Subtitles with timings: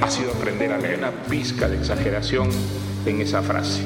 [0.00, 2.48] ha sido aprender a leer una pizca de exageración
[3.06, 3.82] en esa frase.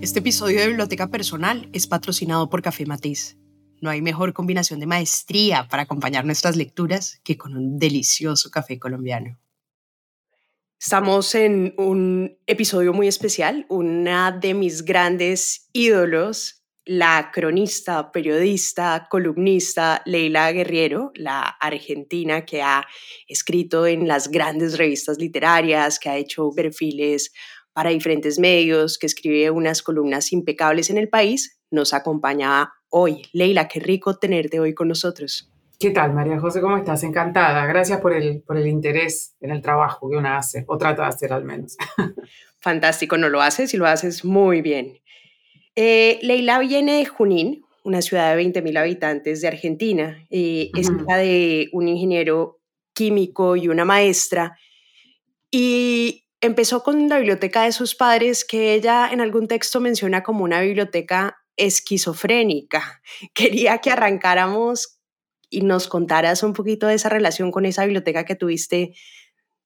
[0.00, 3.36] Este episodio de Biblioteca Personal es patrocinado por Café Matiz.
[3.80, 8.78] No hay mejor combinación de maestría para acompañar nuestras lecturas que con un delicioso café
[8.78, 9.38] colombiano.
[10.80, 16.57] Estamos en un episodio muy especial, una de mis grandes ídolos,
[16.88, 22.86] la cronista, periodista, columnista Leila Guerriero, la argentina que ha
[23.26, 27.30] escrito en las grandes revistas literarias, que ha hecho perfiles
[27.74, 33.20] para diferentes medios, que escribe unas columnas impecables en el país, nos acompaña hoy.
[33.34, 35.52] Leila, qué rico tenerte hoy con nosotros.
[35.78, 36.62] ¿Qué tal, María José?
[36.62, 37.04] ¿Cómo estás?
[37.04, 37.66] Encantada.
[37.66, 41.08] Gracias por el, por el interés en el trabajo que uno hace, o trata de
[41.08, 41.76] hacer al menos.
[42.60, 44.98] Fantástico, no lo haces y lo haces muy bien.
[45.80, 50.26] Eh, Leila viene de Junín, una ciudad de 20.000 habitantes de Argentina.
[50.28, 52.58] Eh, Es hija de un ingeniero
[52.94, 54.58] químico y una maestra.
[55.52, 60.42] Y empezó con la biblioteca de sus padres, que ella en algún texto menciona como
[60.42, 63.00] una biblioteca esquizofrénica.
[63.32, 64.98] Quería que arrancáramos
[65.48, 68.94] y nos contaras un poquito de esa relación con esa biblioteca que tuviste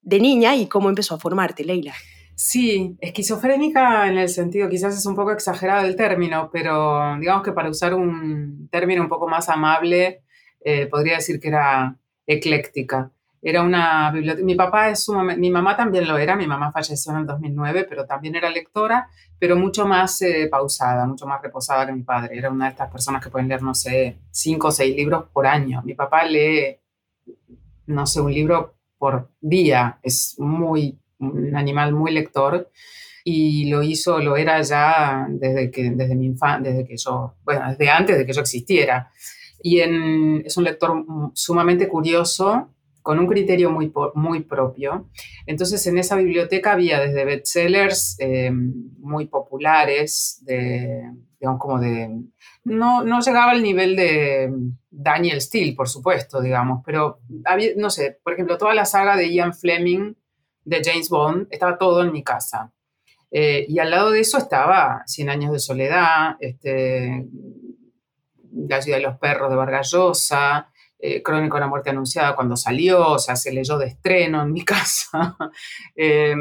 [0.03, 1.95] de niña y cómo empezó a formarte, Leila.
[2.35, 7.53] Sí, esquizofrénica en el sentido, quizás es un poco exagerado el término, pero digamos que
[7.53, 10.23] para usar un término un poco más amable,
[10.65, 13.11] eh, podría decir que era ecléctica.
[13.45, 14.45] Era una biblioteca.
[14.45, 15.41] Mi papá es sumamente.
[15.41, 16.37] Mi mamá también lo era.
[16.37, 19.09] Mi mamá falleció en el 2009, pero también era lectora,
[19.39, 22.39] pero mucho más eh, pausada, mucho más reposada que mi padre.
[22.39, 25.47] Era una de estas personas que pueden leer, no sé, cinco o seis libros por
[25.47, 25.83] año.
[25.85, 26.79] Mi papá lee,
[27.87, 29.99] no sé, un libro por día.
[30.03, 31.02] Es muy.
[31.23, 32.71] Un animal muy lector.
[33.25, 37.69] Y lo hizo, lo era ya desde que, desde mi infancia, desde que yo, bueno,
[37.71, 39.11] desde antes de que yo existiera.
[39.63, 42.73] Y es un lector sumamente curioso,
[43.03, 45.09] con un criterio muy, muy propio.
[45.47, 51.03] Entonces, en esa biblioteca había desde bestsellers eh, muy populares, de,
[51.41, 52.23] digamos, como de...
[52.65, 54.53] No, no llegaba al nivel de
[54.89, 59.33] Daniel Steele, por supuesto, digamos, pero había, no sé, por ejemplo, toda la saga de
[59.33, 60.15] Ian Fleming,
[60.65, 62.73] de James Bond, estaba todo en mi casa.
[63.31, 67.27] Eh, y al lado de eso estaba Cien años de soledad, este,
[68.53, 70.69] La ciudad de los perros de Vargas Llosa,
[70.99, 74.53] eh, Crónico de la muerte anunciada cuando salió, o sea, se leyó de estreno en
[74.53, 75.37] mi casa.
[75.97, 76.35] eh,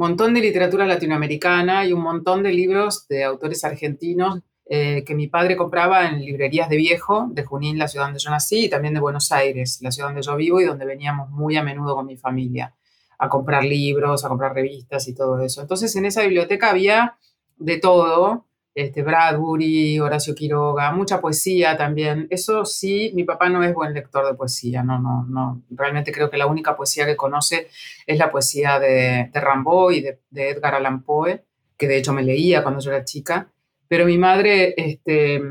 [0.00, 5.26] montón de literatura latinoamericana y un montón de libros de autores argentinos eh, que mi
[5.26, 8.94] padre compraba en librerías de viejo, de Junín, la ciudad donde yo nací, y también
[8.94, 12.06] de Buenos Aires, la ciudad donde yo vivo y donde veníamos muy a menudo con
[12.06, 12.74] mi familia
[13.20, 15.60] a comprar libros, a comprar revistas y todo eso.
[15.60, 17.18] Entonces en esa biblioteca había
[17.58, 22.26] de todo, este, Bradbury, Horacio Quiroga, mucha poesía también.
[22.30, 25.62] Eso sí, mi papá no es buen lector de poesía, no, no, no.
[25.70, 27.68] Realmente creo que la única poesía que conoce
[28.06, 31.44] es la poesía de, de Rimbaud y de, de, Edgar Allan Poe,
[31.76, 33.52] que de hecho me leía cuando yo era chica.
[33.86, 35.42] Pero mi madre este,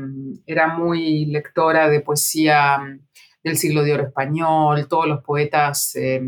[0.46, 2.80] era muy lectora de poesía
[3.44, 6.20] del siglo de oro español, todos los poetas, eh,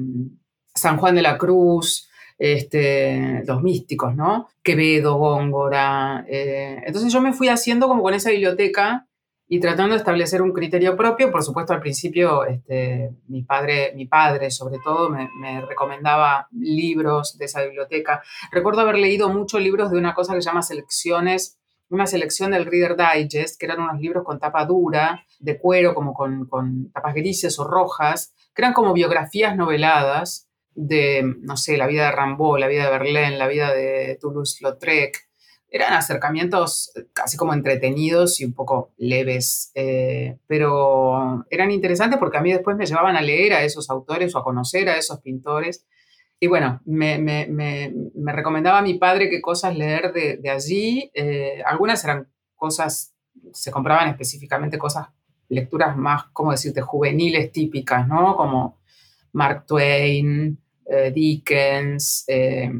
[0.82, 4.48] San Juan de la Cruz, este, los místicos, ¿no?
[4.64, 6.24] Quevedo, Góngora.
[6.28, 9.06] Eh, entonces yo me fui haciendo como con esa biblioteca
[9.46, 11.30] y tratando de establecer un criterio propio.
[11.30, 17.38] Por supuesto, al principio este, mi, padre, mi padre, sobre todo, me, me, recomendaba libros
[17.38, 18.22] de esa biblioteca.
[18.50, 21.60] Recuerdo haber leído muchos libros de una cosa que se llama selecciones,
[21.90, 26.12] una selección del Reader Digest, que eran unos libros con tapa dura, de cuero, como
[26.12, 31.86] con, con tapas grises o rojas, que eran como biografías noveladas de, no sé, la
[31.86, 35.28] vida de Rimbaud, la vida de Verlaine, la vida de Toulouse-Lautrec.
[35.68, 42.42] Eran acercamientos casi como entretenidos y un poco leves, eh, pero eran interesantes porque a
[42.42, 45.86] mí después me llevaban a leer a esos autores o a conocer a esos pintores.
[46.38, 50.50] Y bueno, me, me, me, me recomendaba a mi padre qué cosas leer de, de
[50.50, 51.10] allí.
[51.14, 53.14] Eh, algunas eran cosas,
[53.52, 55.08] se compraban específicamente cosas,
[55.48, 58.36] lecturas más, ¿cómo decirte?, juveniles típicas, ¿no?
[58.36, 58.78] Como
[59.32, 62.70] Mark Twain, eh, Dickens, eh,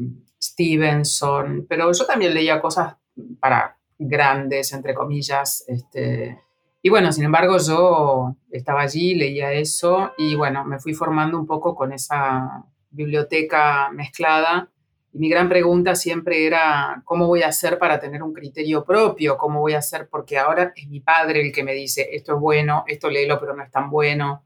[0.41, 2.95] Stevenson, pero yo también leía cosas
[3.39, 5.63] para grandes, entre comillas.
[5.67, 6.39] Este,
[6.81, 11.47] y bueno, sin embargo, yo estaba allí, leía eso y bueno, me fui formando un
[11.47, 14.69] poco con esa biblioteca mezclada.
[15.13, 19.37] Y mi gran pregunta siempre era, ¿cómo voy a hacer para tener un criterio propio?
[19.37, 20.09] ¿Cómo voy a hacer?
[20.09, 23.55] Porque ahora es mi padre el que me dice, esto es bueno, esto léelo, pero
[23.55, 24.43] no es tan bueno,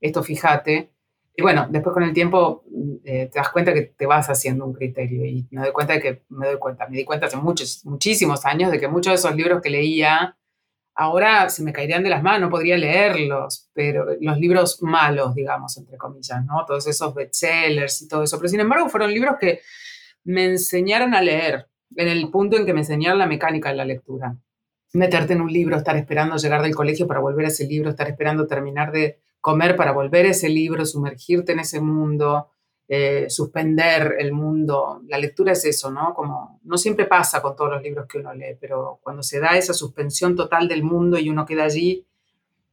[0.00, 0.90] esto fíjate.
[1.38, 2.64] Y bueno, después con el tiempo
[3.04, 6.00] eh, te das cuenta que te vas haciendo un criterio y me doy cuenta de
[6.00, 9.14] que me doy cuenta, me di cuenta hace muchos, muchísimos años de que muchos de
[9.14, 10.36] esos libros que leía
[10.96, 15.76] ahora se me caerían de las manos, no podría leerlos, pero los libros malos, digamos,
[15.76, 16.64] entre comillas, ¿no?
[16.66, 18.36] Todos esos bestsellers y todo eso.
[18.38, 19.60] Pero sin embargo fueron libros que
[20.24, 23.84] me enseñaron a leer en el punto en que me enseñaron la mecánica de la
[23.84, 24.36] lectura.
[24.92, 28.08] Meterte en un libro, estar esperando llegar del colegio para volver a ese libro, estar
[28.08, 32.50] esperando terminar de comer para volver ese libro, sumergirte en ese mundo,
[32.86, 35.00] eh, suspender el mundo.
[35.06, 36.12] La lectura es eso, ¿no?
[36.12, 39.56] Como no siempre pasa con todos los libros que uno lee, pero cuando se da
[39.56, 42.06] esa suspensión total del mundo y uno queda allí,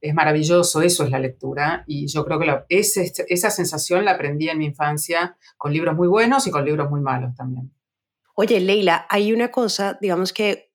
[0.02, 1.82] es maravilloso, eso es la lectura.
[1.86, 6.46] Y yo creo que esa sensación la aprendí en mi infancia con libros muy buenos
[6.46, 7.72] y con libros muy malos también.
[8.34, 10.74] Oye, Leila, hay una cosa, digamos que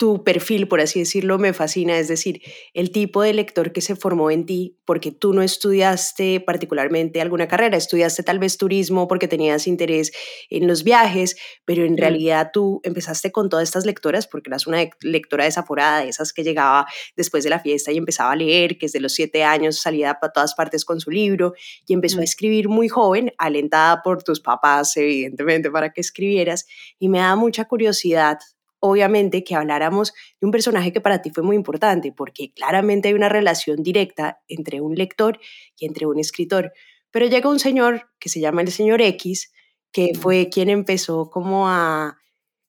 [0.00, 2.40] tu perfil, por así decirlo, me fascina, es decir,
[2.72, 7.48] el tipo de lector que se formó en ti, porque tú no estudiaste particularmente alguna
[7.48, 10.10] carrera, estudiaste tal vez turismo porque tenías interés
[10.48, 11.36] en los viajes,
[11.66, 16.08] pero en realidad tú empezaste con todas estas lectoras porque eras una lectora desaforada, de
[16.08, 19.44] esas que llegaba después de la fiesta y empezaba a leer, que desde los siete
[19.44, 21.52] años salía para todas partes con su libro
[21.86, 26.64] y empezó a escribir muy joven, alentada por tus papás, evidentemente, para que escribieras,
[26.98, 28.38] y me da mucha curiosidad
[28.80, 33.14] obviamente que habláramos de un personaje que para ti fue muy importante, porque claramente hay
[33.14, 35.38] una relación directa entre un lector
[35.78, 36.72] y entre un escritor.
[37.10, 39.52] Pero llega un señor que se llama el señor X,
[39.92, 42.18] que fue quien empezó como a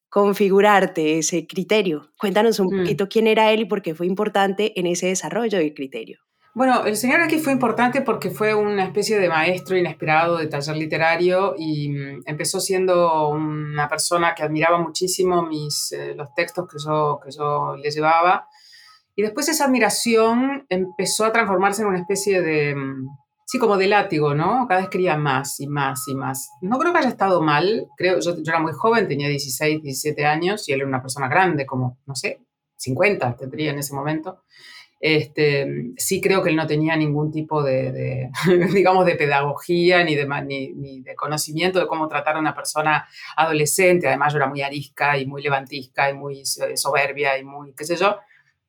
[0.10, 2.12] configurarte ese criterio.
[2.18, 2.80] Cuéntanos un mm.
[2.80, 6.20] poquito quién era él y por qué fue importante en ese desarrollo del criterio.
[6.54, 10.76] Bueno, el señor aquí fue importante porque fue una especie de maestro inesperado de taller
[10.76, 16.78] literario y mm, empezó siendo una persona que admiraba muchísimo mis, eh, los textos que
[16.78, 18.50] yo, que yo le llevaba.
[19.16, 23.08] Y después esa admiración empezó a transformarse en una especie de, mm,
[23.46, 24.68] sí, como de látigo, ¿no?
[24.68, 26.50] Cada vez quería más y más y más.
[26.62, 30.26] No creo que haya estado mal, creo, yo, yo era muy joven, tenía 16, 17
[30.26, 32.42] años y él era una persona grande, como, no sé,
[32.76, 34.44] 50 tendría en ese momento.
[35.04, 38.30] Este, sí creo que él no tenía ningún tipo de,
[38.74, 44.08] digamos, de pedagogía ni de, conocimiento de cómo tratar a una persona adolescente.
[44.08, 47.96] Además, yo era muy arisca y muy levantisca y muy soberbia y muy, qué sé
[47.96, 48.16] yo.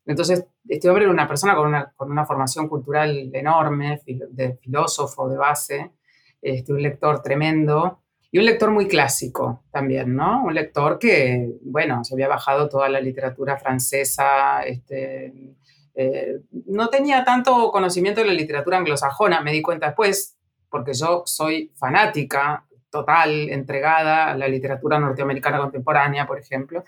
[0.07, 5.29] Entonces, este hombre era una persona con una, con una formación cultural enorme, de filósofo
[5.29, 5.93] de base,
[6.41, 8.01] este, un lector tremendo
[8.31, 10.45] y un lector muy clásico también, ¿no?
[10.45, 15.55] Un lector que, bueno, se había bajado toda la literatura francesa, este,
[15.95, 20.37] eh, no tenía tanto conocimiento de la literatura anglosajona, me di cuenta después,
[20.71, 26.85] porque yo soy fanática total, entregada a la literatura norteamericana contemporánea, por ejemplo,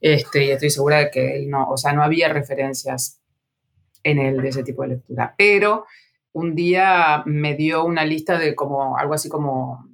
[0.00, 3.20] este, y estoy segura de que no, o sea, no había referencias
[4.02, 5.34] en él de ese tipo de lectura.
[5.36, 5.86] Pero
[6.32, 9.89] un día me dio una lista de como algo así como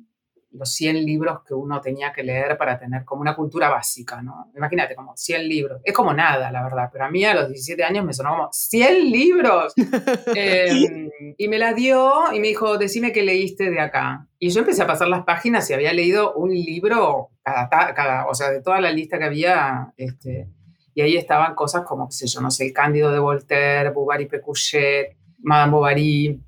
[0.56, 4.50] los 100 libros que uno tenía que leer para tener como una cultura básica, ¿no?
[4.56, 5.80] Imagínate, como 100 libros.
[5.84, 8.48] Es como nada, la verdad, pero a mí a los 17 años me sonó como
[8.52, 9.74] 100 libros.
[10.34, 14.26] Em, y me la dio y me dijo, decime qué leíste de acá.
[14.38, 18.34] Y yo empecé a pasar las páginas y había leído un libro cada, cada o
[18.34, 20.48] sea, de toda la lista que había, este,
[20.94, 24.26] y ahí estaban cosas como, qué sé yo, no sé, El Cándido de Voltaire, Bovary
[24.26, 26.40] Pécuchet, Madame Bovary,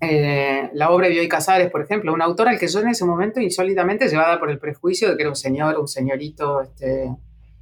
[0.00, 3.04] eh, la obra de Bioy Casares, por ejemplo, un autor al que yo en ese
[3.04, 7.14] momento insólitamente llevada por el prejuicio de que era un señor, un señorito este,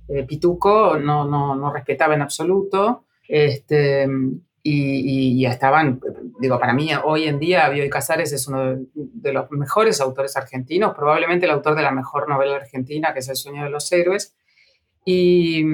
[0.08, 3.04] eh, pituco, no, no, no, respetaba en absoluto.
[3.28, 4.08] Este,
[4.62, 6.00] y, y, estaban,
[6.40, 10.94] digo, para mí hoy en día Bioy Casares es uno de, los mejores autores argentinos,
[10.94, 14.34] probablemente el autor de la mejor novela argentina, que es El sueño de los héroes.
[15.04, 15.64] Y,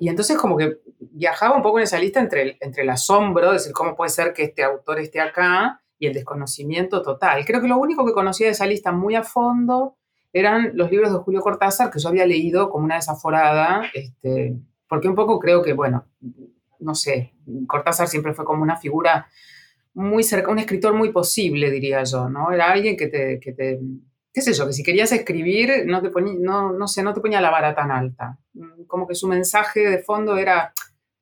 [0.00, 3.48] y entonces como que viajaba un poco en esa lista entre el, entre el asombro,
[3.48, 5.82] de decir, ¿cómo puede ser que este autor esté acá?
[5.98, 7.44] Y el desconocimiento total.
[7.44, 9.98] Creo que lo único que conocía de esa lista muy a fondo
[10.32, 14.56] eran los libros de Julio Cortázar, que yo había leído como una desaforada, este,
[14.88, 16.06] porque un poco creo que, bueno,
[16.78, 17.34] no sé,
[17.66, 19.26] Cortázar siempre fue como una figura
[19.92, 22.52] muy cerca, un escritor muy posible, diría yo, ¿no?
[22.52, 23.78] Era alguien que te, que te
[24.32, 27.20] qué sé yo, que si querías escribir, no te ponía, no, no sé, no te
[27.20, 28.38] ponía la vara tan alta.
[28.54, 30.72] Mm, como que su mensaje de fondo era,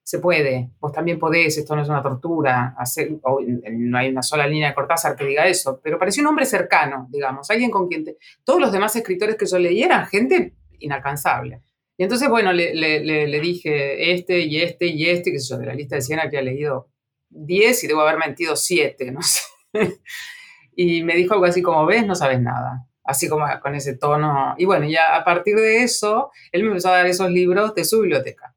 [0.03, 4.47] se puede, vos también podés, esto no es una tortura, hacer, no hay una sola
[4.47, 8.05] línea de Cortázar que diga eso, pero parecía un hombre cercano, digamos, alguien con quien
[8.43, 11.61] todos los demás escritores que yo leí eran gente inalcanzable.
[11.97, 15.59] Y entonces, bueno, le, le, le, dije este y este y este, que sé yo,
[15.59, 16.87] de la lista de 100 que ha leído
[17.29, 19.41] 10 y debo haber mentido 7, no sé.
[20.75, 24.53] y me dijo algo así como, ves, no sabes nada, así como con ese tono.
[24.59, 27.83] Y bueno, ya a partir de eso, él me empezó a dar esos libros de
[27.83, 28.55] su biblioteca.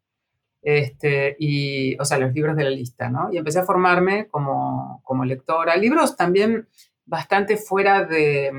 [0.60, 3.32] Este, y, o sea, los libros de la lista, ¿no?
[3.32, 5.74] Y empecé a formarme como, como lectora.
[5.76, 6.68] Libros también
[7.06, 8.52] bastante fuera de,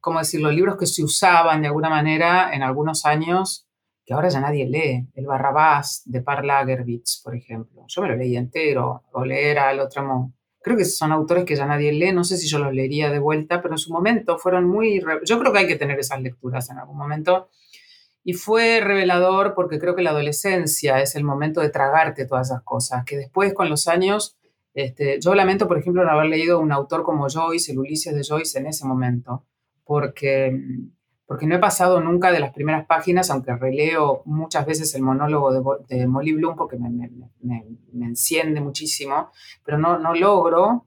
[0.00, 0.52] ¿cómo decirlo?
[0.52, 3.66] Libros que se usaban de alguna manera en algunos años,
[4.04, 5.08] que ahora ya nadie lee.
[5.14, 7.86] El Barrabás de Par Lagerwitz, por ejemplo.
[7.88, 10.02] Yo me lo leí entero, o leer al otro
[10.60, 13.18] Creo que son autores que ya nadie lee, no sé si yo los leería de
[13.18, 15.00] vuelta, pero en su momento fueron muy...
[15.24, 17.48] Yo creo que hay que tener esas lecturas en algún momento.
[18.24, 22.62] Y fue revelador porque creo que la adolescencia es el momento de tragarte todas esas
[22.62, 24.38] cosas, que después con los años
[24.78, 28.22] este, yo lamento, por ejemplo, no haber leído un autor como Joyce, el Ulises de
[28.22, 29.44] Joyce, en ese momento,
[29.84, 30.56] porque,
[31.28, 35.78] porque no he pasado nunca de las primeras páginas, aunque releo muchas veces el monólogo
[35.86, 37.10] de, Molly Bloom porque me, me,
[37.42, 39.30] me, enciende muchísimo,
[39.62, 40.86] pero no, no logro,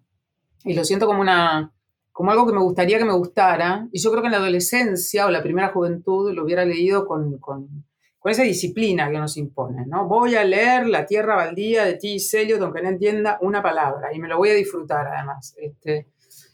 [0.64, 1.72] y lo siento como, una,
[2.12, 5.28] como algo que me gustaría que me gustara, y yo creo que en la adolescencia
[5.28, 7.86] o la primera juventud lo hubiera leído con, con
[8.22, 10.08] con esa disciplina que nos impone, ¿no?
[10.08, 12.18] Voy a leer La Tierra Baldía de T.
[12.34, 15.56] Eliot, aunque no entienda una palabra, y me lo voy a disfrutar además.
[15.58, 16.11] Este,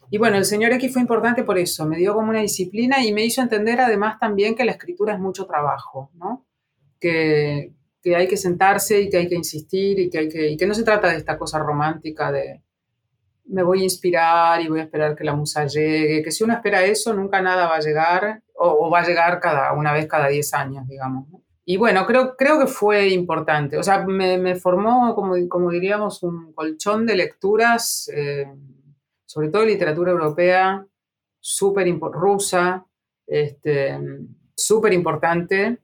[0.10, 3.14] y bueno, el señor X fue importante por eso, me dio como una disciplina y
[3.14, 6.46] me hizo entender además también que la escritura es mucho trabajo, ¿no?
[7.00, 10.58] Que, que hay que sentarse y que hay que insistir y que, hay que, y
[10.58, 12.62] que no se trata de esta cosa romántica de
[13.46, 16.54] me voy a inspirar y voy a esperar que la musa llegue, que si uno
[16.54, 20.08] espera eso nunca nada va a llegar o, o va a llegar cada una vez
[20.08, 21.30] cada 10 años, digamos.
[21.30, 21.42] ¿no?
[21.70, 23.78] Y bueno, creo, creo que fue importante.
[23.78, 28.48] O sea, me, me formó, como, como, diríamos, un colchón de lecturas, eh,
[29.28, 30.88] sobre todo literatura europea,
[31.40, 32.86] súper rusa,
[33.28, 34.00] este,
[34.56, 35.80] súper importante.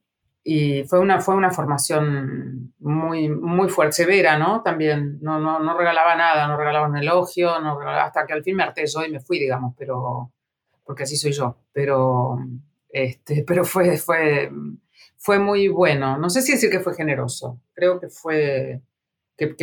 [0.45, 4.61] Y fue una, fue una formación muy, muy fuerte, severa, ¿no?
[4.61, 8.63] También no, no, no regalaba nada, no regalaba un elogio, hasta que al fin me
[8.63, 10.33] harté yo y me fui, digamos, pero
[10.85, 11.57] porque así soy yo.
[11.71, 12.39] Pero,
[12.89, 14.51] este, pero fue, fue,
[15.17, 16.17] fue muy bueno.
[16.17, 17.59] No sé si decir que fue generoso.
[17.73, 18.81] Creo que fue
[19.37, 19.55] que,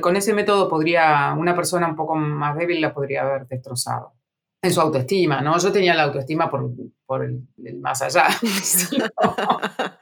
[0.00, 4.14] con ese método podría una persona un poco más débil la podría haber destrozado
[4.62, 5.58] en su autoestima, ¿no?
[5.58, 6.70] Yo tenía la autoestima por,
[7.06, 7.46] por el,
[7.80, 8.26] más allá.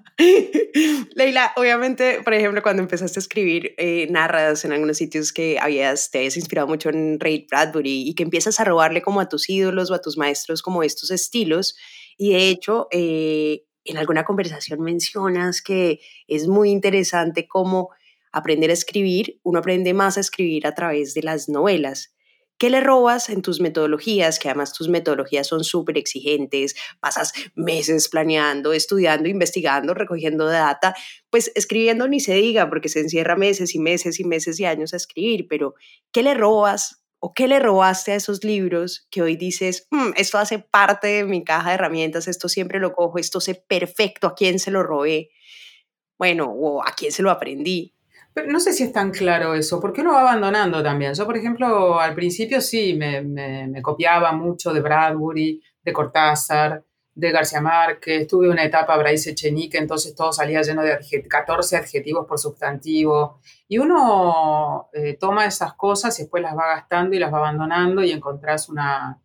[1.14, 6.10] Leila, obviamente, por ejemplo, cuando empezaste a escribir, eh, narras en algunos sitios que habías,
[6.10, 9.48] te habías inspirado mucho en Ray Bradbury y que empiezas a robarle como a tus
[9.48, 11.76] ídolos o a tus maestros como estos estilos.
[12.16, 17.90] Y de hecho, eh, en alguna conversación mencionas que es muy interesante cómo
[18.38, 22.14] aprender a escribir, uno aprende más a escribir a través de las novelas.
[22.58, 24.40] ¿Qué le robas en tus metodologías?
[24.40, 30.94] Que además tus metodologías son súper exigentes, pasas meses planeando, estudiando, investigando, recogiendo data,
[31.30, 34.92] pues escribiendo ni se diga porque se encierra meses y meses y meses y años
[34.92, 35.74] a escribir, pero
[36.10, 40.38] ¿qué le robas o qué le robaste a esos libros que hoy dices, mm, esto
[40.38, 44.34] hace parte de mi caja de herramientas, esto siempre lo cojo, esto sé perfecto a
[44.34, 45.30] quién se lo robé,
[46.18, 47.94] bueno, o a quién se lo aprendí.
[48.46, 51.14] No sé si es tan claro eso, porque uno va abandonando también.
[51.14, 57.60] Yo, por ejemplo, al principio sí, me, copiaba mucho de Bradbury, de Cortázar, de García
[57.60, 63.40] Márquez, tuve una etapa Bryce Echenique, entonces todo salía lleno de 14 adjetivos por sustantivo.
[63.66, 68.04] Y uno eh, toma esas cosas y después las va gastando y las va abandonando
[68.04, 69.20] y encontrás una,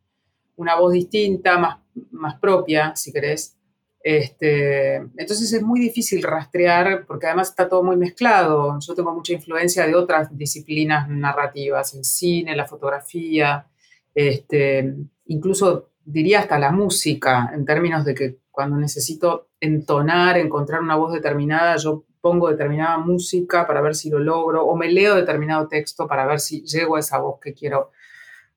[0.55, 1.77] una voz distinta, más,
[2.12, 3.58] más propia, si querés.
[4.06, 8.78] Este, entonces es muy difícil rastrear porque además está todo muy mezclado.
[8.80, 13.66] Yo tengo mucha influencia de otras disciplinas narrativas, el cine, la fotografía,
[14.14, 14.94] este,
[15.26, 21.14] incluso diría hasta la música, en términos de que cuando necesito entonar, encontrar una voz
[21.14, 26.08] determinada, yo pongo determinada música para ver si lo logro, o me leo determinado texto
[26.08, 27.92] para ver si llego a esa voz que quiero,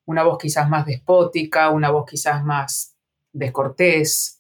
[0.05, 2.97] una voz quizás más despótica, una voz quizás más
[3.33, 4.36] descortés.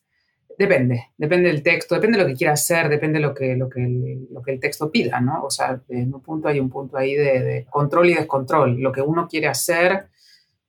[0.58, 3.68] Depende, depende del texto, depende de lo que quiera hacer, depende de lo que, lo
[3.68, 5.44] que, el, lo que el texto pida, ¿no?
[5.44, 8.80] O sea, en un punto hay un punto ahí de, de control y descontrol.
[8.80, 10.08] Lo que uno quiere hacer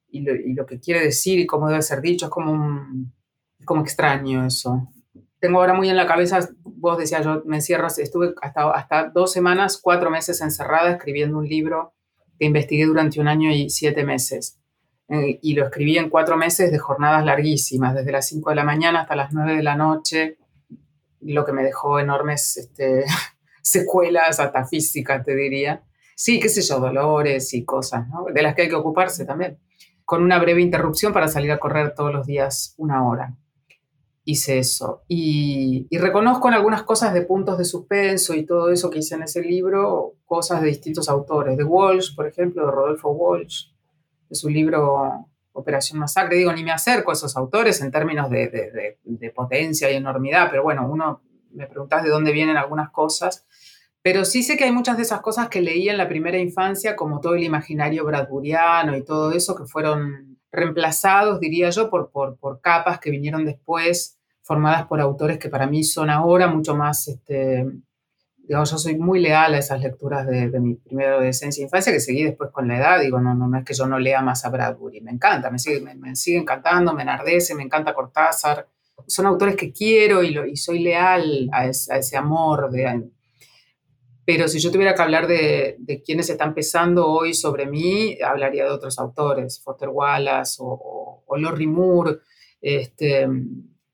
[0.09, 3.13] y lo, que quiere decir y cómo debe ser dicho, es como, un,
[3.65, 4.87] como extraño eso.
[5.39, 9.31] Tengo ahora muy en la cabeza, vos decías, yo me encierro, estuve hasta, hasta dos
[9.31, 11.93] semanas, cuatro meses encerrada escribiendo un libro
[12.39, 14.59] que investigué durante un año y siete meses.
[15.09, 18.63] Eh, y lo escribí en cuatro meses de jornadas larguísimas, desde las cinco de la
[18.63, 20.37] mañana hasta las nueve de la noche,
[21.21, 23.05] lo que me dejó enormes este,
[23.61, 25.83] secuelas, hasta físicas, te diría.
[26.15, 28.07] Sí, qué sé yo, dolores y cosas.
[28.33, 29.59] De las que hay que ocuparse también
[30.07, 33.35] con una breve interrupción para salir a correr todos los días una hora.
[34.23, 35.03] Hice eso.
[35.09, 39.23] Y, reconozco en algunas cosas de puntos de suspenso y todo eso que hice en
[39.23, 41.57] ese libro, cosas de distintos autores.
[41.57, 43.65] De Walsh, por ejemplo, de Rodolfo Walsh,
[44.29, 46.37] de su libro Operación Masacre.
[46.37, 50.63] Digo, ni me acerco a esos autores en términos de, de, potencia y enormidad, pero
[50.63, 53.45] bueno, uno me preguntas de dónde vienen algunas cosas.
[54.01, 56.95] Pero sí sé que hay muchas de esas cosas que leí en la primera infancia,
[56.95, 62.37] como todo el imaginario bradburiano y todo eso, que fueron reemplazados, diría yo, por, por,
[62.37, 67.07] por capas que vinieron después, formadas por autores que para mí son ahora mucho más
[67.09, 67.65] este,
[68.49, 72.23] yo soy muy leal a esas lecturas de, mi primera adolescencia e infancia que seguí
[72.23, 73.01] después con la edad.
[73.01, 75.81] Digo, no, no, es que yo no lea más a Bradbury, me encanta, me sigue,
[75.81, 78.67] me, sigue encantando, me enardece, me encanta Cortázar.
[79.05, 82.71] Son autores que quiero y, lo, y soy leal a, ese amor.
[82.71, 83.09] De,
[84.25, 88.63] pero si yo tuviera que hablar de, de quienes están pesando hoy sobre mí, hablaría
[88.63, 91.37] de otros autores, Foster Wallace o, o, o
[91.67, 92.19] Moore.
[92.61, 93.27] Este,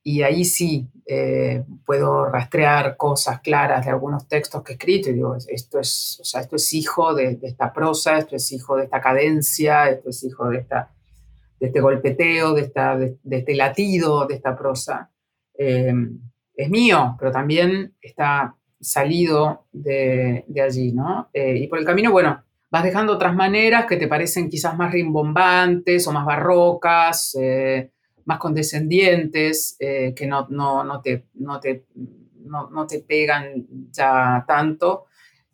[0.04, 5.14] y ahí sí eh, puedo rastrear cosas claras de algunos textos que he escrito y
[5.14, 8.84] digo, esto es, o sea, esto es hijo de, esta prosa, esto es hijo de
[8.84, 10.92] esta cadencia, esto es hijo de, esta,
[11.60, 15.10] de este golpeteo, de, esta, de, este latido de esta prosa.
[15.58, 15.94] Eh,
[16.56, 21.30] es mío, pero también está salido de, allí, ¿no?
[21.34, 24.92] Eh, y por el camino, bueno, vas dejando otras maneras que te parecen quizás más
[24.92, 27.38] rimbombantes o más barrocas,
[28.26, 31.86] más condescendientes, eh, que no, no, no, te, no, te,
[32.46, 35.06] no, te pegan ya tanto.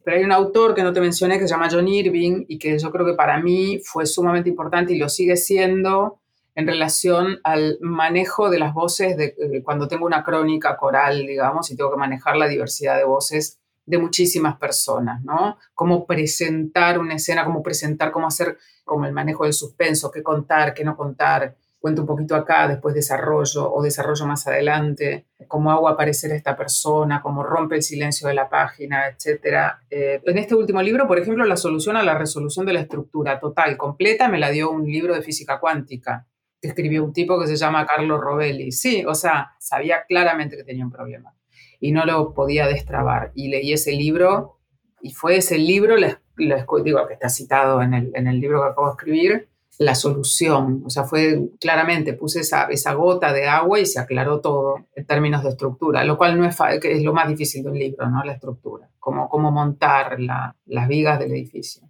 [0.04, 2.78] Pero hay un autor que no te mencioné que se llama John Irving y que
[2.80, 6.20] yo creo que para mí fue sumamente importante y lo sigue siendo
[6.56, 11.70] en relación al manejo de las voces de, eh, cuando tengo una crónica coral, digamos,
[11.72, 15.58] y tengo que manejar la diversidad de voces de muchísimas personas, ¿no?
[15.74, 20.74] Cómo presentar una escena, cómo presentar, cómo hacer como el manejo del suspenso, qué contar,
[20.74, 25.88] qué no contar, cuento un poquito acá, después desarrollo o desarrollo más adelante, cómo hago
[25.88, 29.78] aparecer a esta persona, cómo rompe el silencio de la página, etc.
[29.90, 33.40] Eh, en este último libro, por ejemplo, la solución a la resolución de la estructura
[33.40, 36.28] total, completa, me la dio un libro de física cuántica
[36.62, 38.72] que escribió un tipo que se llama Carlos Rovelli.
[38.74, 41.34] Sí, o sea, sabía claramente que tenía un problema
[41.80, 43.32] y no lo podía destrabar.
[43.34, 44.60] Y leí ese libro
[45.02, 45.96] y fue ese libro,
[46.36, 49.49] digo, que está citado en el, en el libro que acabo de escribir,
[49.80, 50.84] la solución.
[50.86, 55.06] O sea, fue claramente, puse esa, esa gota de agua y se aclaró todo en
[55.06, 58.10] términos de estructura, lo cual no es, que es lo más difícil de un libro,
[58.10, 58.24] ¿no?
[58.24, 61.90] La estructura, cómo, cómo montar las vigas del edificio.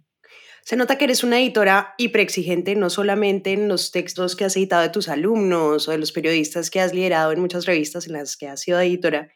[0.62, 4.82] Se nota que eres una editora hiperexigente, no solamente en los textos que has editado
[4.82, 8.36] de tus alumnos o de los periodistas que has liderado en muchas revistas en las
[8.36, 9.30] que has sido editora,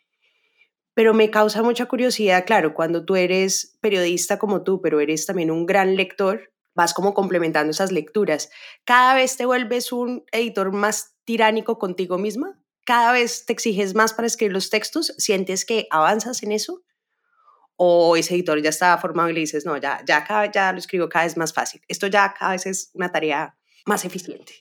[0.94, 5.50] pero me causa mucha curiosidad, claro, cuando tú eres periodista como tú, pero eres también
[5.50, 8.50] un gran lector, vas como complementando esas lecturas.
[8.84, 12.60] ¿Cada vez te vuelves un editor más tiránico contigo misma?
[12.84, 15.14] ¿Cada vez te exiges más para escribir los textos?
[15.18, 16.82] ¿Sientes que avanzas en eso?
[17.76, 20.78] ¿O ese editor ya está formado y le dices, no, ya, ya, cada, ya lo
[20.78, 21.80] escribo cada vez más fácil?
[21.88, 23.56] Esto ya cada vez es una tarea
[23.87, 24.54] más eficiente.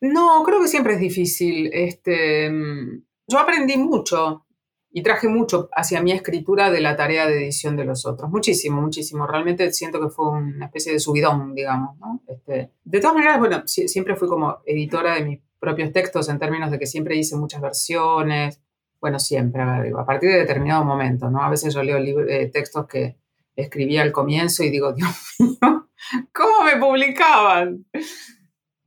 [0.00, 1.70] No, creo que siempre es difícil.
[1.72, 4.46] Este, mm, yo aprendí mucho
[4.92, 8.80] y traje mucho hacia mi escritura de la tarea de edición de los otros, muchísimo,
[8.80, 9.26] muchísimo.
[9.26, 11.98] Realmente siento que fue una especie de subidón, digamos.
[11.98, 12.22] ¿no?
[12.28, 16.70] Este, de todas maneras, bueno, siempre fui como editora de mis propios textos en términos
[16.70, 18.60] de que siempre hice muchas versiones.
[19.00, 21.42] Bueno, siempre, digo, a partir de determinado momento, ¿no?
[21.42, 23.16] A veces yo leo eh, textos que
[23.56, 25.88] escribía al comienzo y digo, Dios mío,
[26.32, 27.86] ¿cómo me publicaban?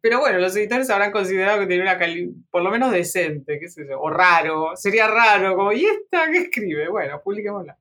[0.05, 3.67] Pero bueno, los editores habrán considerado que tenía una calidad por lo menos decente, qué
[3.67, 6.87] sé yo, o raro, sería raro, como, ¿y esta qué escribe?
[6.89, 7.75] Bueno, publiquémosla.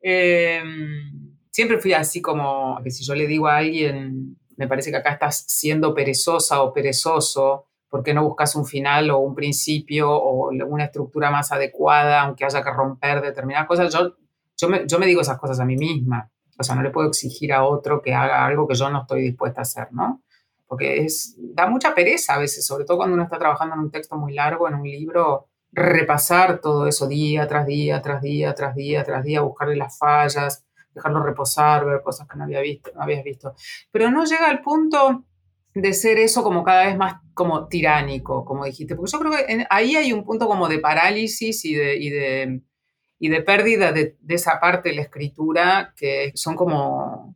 [0.00, 4.96] Em, siempre fui así como que si yo le digo a alguien, me parece que
[4.96, 10.10] acá estás siendo perezosa o perezoso, ¿por qué no buscas un final o un principio
[10.10, 13.94] o una estructura más adecuada, aunque haya que romper determinadas cosas?
[13.94, 14.16] Yo,
[14.56, 16.28] yo, me, yo me digo esas cosas a mí misma.
[16.58, 19.22] O sea, no le puedo exigir a otro que haga algo que yo no estoy
[19.22, 20.24] dispuesta a hacer, ¿no?
[20.66, 23.90] Porque es, da mucha pereza a veces, sobre todo cuando uno está trabajando en un
[23.90, 28.74] texto muy largo, en un libro, repasar todo eso día tras día, tras día, tras
[28.74, 33.02] día, tras día, buscarle las fallas, dejarlo reposar, ver cosas que no, había visto, no
[33.02, 33.54] habías visto.
[33.90, 35.24] Pero no llega al punto
[35.74, 39.66] de ser eso como cada vez más como tiránico, como dijiste, porque yo creo que
[39.70, 42.62] ahí hay un punto como de parálisis y de, y de,
[43.18, 47.33] y de pérdida de, de esa parte de la escritura que son como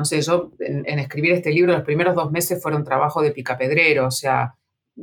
[0.00, 4.06] no sé, yo en, escribir este libro los primeros dos meses fueron trabajo de picapedrero,
[4.06, 4.54] o sea,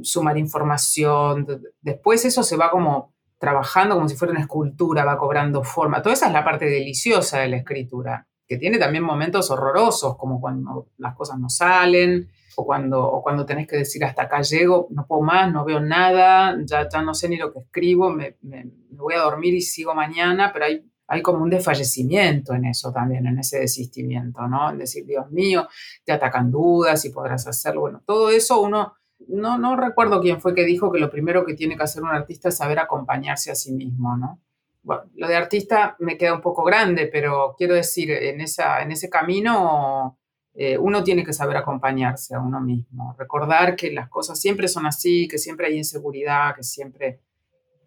[0.02, 1.46] sumar información,
[1.82, 6.02] después eso se va como trabajando como si fuera una escultura, va cobrando forma.
[6.02, 10.42] Toda esa es la parte deliciosa de la escritura, que tiene también momentos horrorosos, como
[10.42, 14.88] cuando las cosas no salen, o cuando, o cuando tenés que decir hasta acá llego,
[14.90, 18.38] no puedo más, no veo nada, ya, ya no sé ni lo que escribo, me,
[18.42, 22.92] me voy a dormir y sigo mañana, pero hay hay como un desfallecimiento en eso
[22.92, 24.70] también, en ese desistimiento, ¿no?
[24.70, 25.68] En decir, Dios mío,
[26.04, 27.82] te atacan dudas y podrás hacerlo.
[27.82, 28.94] Bueno, todo eso uno
[29.28, 32.10] no, no recuerdo quién fue que dijo que lo primero que tiene que hacer un
[32.10, 34.42] artista es saber acompañarse a sí mismo, ¿no?
[34.84, 38.92] Bueno, lo de artista me queda un poco grande, pero quiero decir, en, esa, en
[38.92, 40.18] ese camino
[40.54, 44.86] eh, uno tiene que saber acompañarse a uno mismo, recordar que las cosas siempre son
[44.86, 47.20] así, que siempre hay inseguridad, que siempre,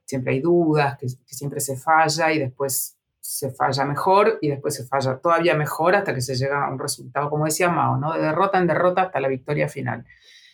[0.04, 4.74] siempre hay dudas, que, que siempre se falla y después se falla mejor y después
[4.74, 8.14] se falla todavía mejor hasta que se llega a un resultado, como decía Mao, ¿no?
[8.14, 10.04] de derrota en derrota hasta la victoria final.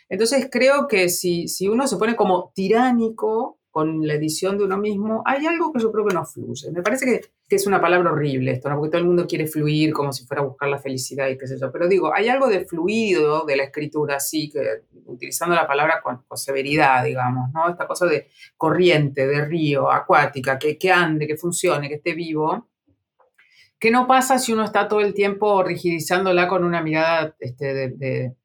[0.09, 4.79] Entonces creo que si, si uno se pone como tiránico con la edición de uno
[4.79, 6.71] mismo, hay algo que yo creo que no fluye.
[6.71, 8.77] Me parece que, que es una palabra horrible esto, ¿no?
[8.77, 11.47] porque todo el mundo quiere fluir como si fuera a buscar la felicidad y qué
[11.47, 11.71] sé yo.
[11.71, 16.25] Pero digo, hay algo de fluido de la escritura, sí, que utilizando la palabra con,
[16.39, 17.69] severidad, digamos, ¿no?
[17.69, 22.71] Esta cosa de corriente, de río, acuática, que, que ande, que funcione, que esté vivo.
[23.79, 27.89] ¿Qué no pasa si uno está todo el tiempo rigidizándola con una mirada este, de,
[27.91, 28.37] de,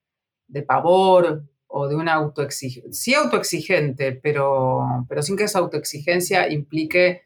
[0.47, 7.21] de pavor, o de una autoexigencia, sí autoexigente, pero, pero sin que esa autoexigencia implique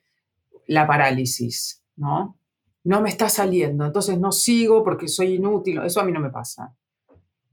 [0.67, 2.38] la parálisis, ¿no?
[2.84, 5.81] No me está saliendo, entonces no sigo porque soy inútil.
[5.84, 6.75] Eso a mí no me pasa.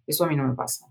[0.07, 0.87] Eso a mí no me pasa.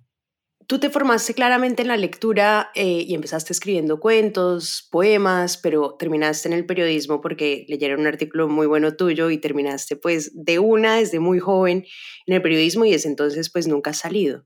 [0.65, 6.47] Tú te formaste claramente en la lectura eh, y empezaste escribiendo cuentos, poemas, pero terminaste
[6.47, 10.95] en el periodismo porque leyeron un artículo muy bueno tuyo y terminaste pues de una
[10.95, 11.85] desde muy joven
[12.25, 14.45] en el periodismo y desde entonces pues nunca has salido.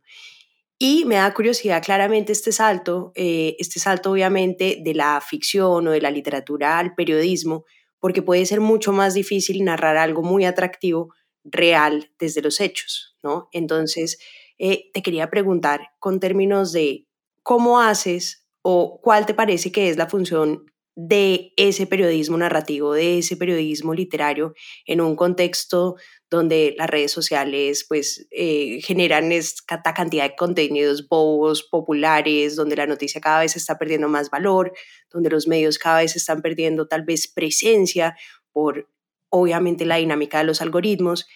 [0.77, 5.91] Y me da curiosidad claramente este salto, eh, este salto obviamente de la ficción o
[5.91, 7.65] de la literatura al periodismo,
[7.99, 11.13] porque puede ser mucho más difícil narrar algo muy atractivo
[11.45, 13.47] real desde los hechos, ¿no?
[13.53, 14.17] Entonces,
[14.57, 17.07] eh, te quería preguntar con términos de
[17.41, 23.19] cómo haces o cuál te parece que es la función de ese periodismo narrativo, de
[23.19, 24.53] ese periodismo literario
[24.85, 25.95] en un contexto
[26.29, 32.87] donde las redes sociales pues eh, generan esta cantidad de contenidos bobos, populares, donde la
[32.87, 34.73] noticia cada vez está perdiendo más valor,
[35.11, 38.15] donde los medios cada vez están perdiendo tal vez presencia
[38.51, 38.89] por
[39.29, 41.27] obviamente la dinámica de los algoritmos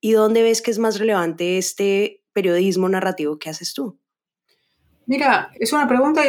[0.00, 3.98] y dónde ves que es más relevante este periodismo narrativo que haces tú.
[5.06, 6.22] Mira, es una pregunta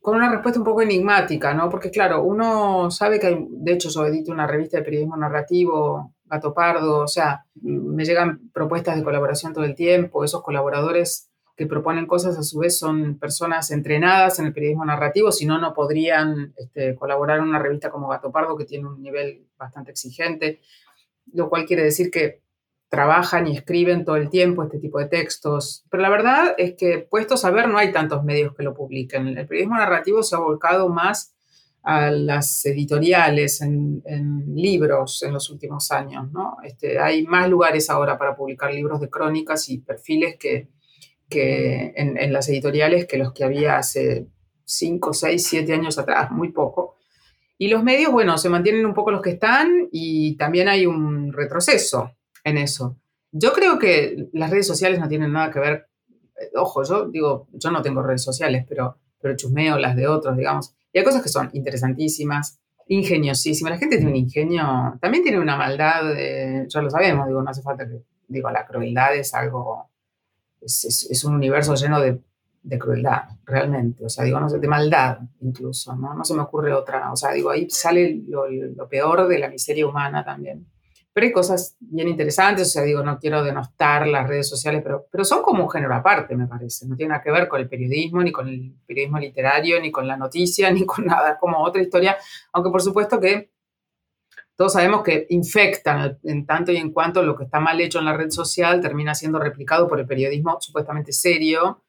[0.00, 1.68] con una respuesta un poco enigmática, ¿no?
[1.68, 6.54] Porque claro, uno sabe que, hay, de hecho, yo una revista de periodismo narrativo, Gato
[6.54, 12.06] Pardo, o sea, me llegan propuestas de colaboración todo el tiempo, esos colaboradores que proponen
[12.06, 16.54] cosas a su vez son personas entrenadas en el periodismo narrativo, si no, no podrían
[16.56, 20.62] este, colaborar en una revista como Gato Pardo, que tiene un nivel bastante exigente,
[21.34, 22.40] lo cual quiere decir que
[22.88, 25.84] trabajan y escriben todo el tiempo este tipo de textos.
[25.90, 29.28] Pero la verdad es que, puestos a ver, no hay tantos medios que lo publiquen.
[29.28, 31.34] El periodismo narrativo se ha volcado más
[31.82, 34.02] a las editoriales en,
[34.54, 36.30] libros en los últimos años.
[36.32, 36.56] ¿no?
[36.62, 40.68] Este, hay más lugares ahora para publicar libros de crónicas y perfiles que,
[41.28, 44.26] que en, las editoriales que los que había hace
[44.64, 46.96] 5, 6, 7 años atrás, muy poco.
[47.58, 51.32] Y los medios, bueno, se mantienen un poco los que están y también hay un
[51.32, 52.12] retroceso
[52.44, 52.98] en eso.
[53.30, 57.48] Yo creo que las redes sociales no tienen nada que ver, eh, ojo, yo digo,
[57.52, 60.74] yo no tengo redes sociales, pero, pero chusmeo las de otros, digamos.
[60.92, 63.72] Y hay cosas que son interesantísimas, ingeniosísimas.
[63.72, 66.14] La gente tiene un ingenio, también tiene una maldad,
[66.68, 69.88] ya lo sabemos, digo, no hace falta que, digo, la crueldad es algo,
[70.60, 72.20] es, es, un universo lleno de,
[72.62, 74.04] de, crueldad, realmente.
[74.04, 76.14] O sea, digo, no sé, de maldad incluso, ¿no?
[76.14, 77.10] No se me ocurre otra.
[77.12, 80.66] O sea, digo, ahí sale lo, lo peor de la miseria humana también.
[81.12, 85.06] Pero hay cosas bien interesantes, o sea, digo, no quiero denostar las redes sociales, pero,
[85.10, 86.86] pero son como un género aparte, me parece.
[86.86, 90.08] No tiene nada que ver con el periodismo, ni con el periodismo literario, ni con
[90.08, 92.16] la noticia, ni con nada, como otra historia,
[92.52, 93.50] aunque por supuesto que
[94.56, 98.04] todos sabemos que infectan en tanto y en cuanto lo que está mal hecho en
[98.04, 101.82] la red social termina siendo replicado por el periodismo supuestamente serio,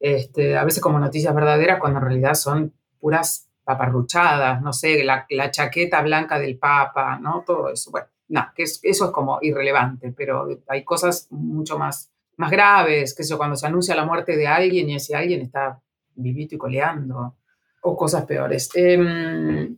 [0.00, 5.26] este, a veces como noticias verdaderas, cuando en realidad son puras paparruchadas, no sé, la,
[5.30, 7.44] la chaqueta blanca del Papa, ¿no?
[7.46, 7.90] Todo eso.
[7.90, 13.22] Bueno, no, que eso es como irrelevante, pero hay cosas mucho más, más graves, que
[13.22, 15.80] eso cuando se anuncia la muerte de alguien y ese alguien está
[16.14, 17.36] vivito y coleando,
[17.82, 18.70] o cosas peores.
[18.74, 19.76] Em,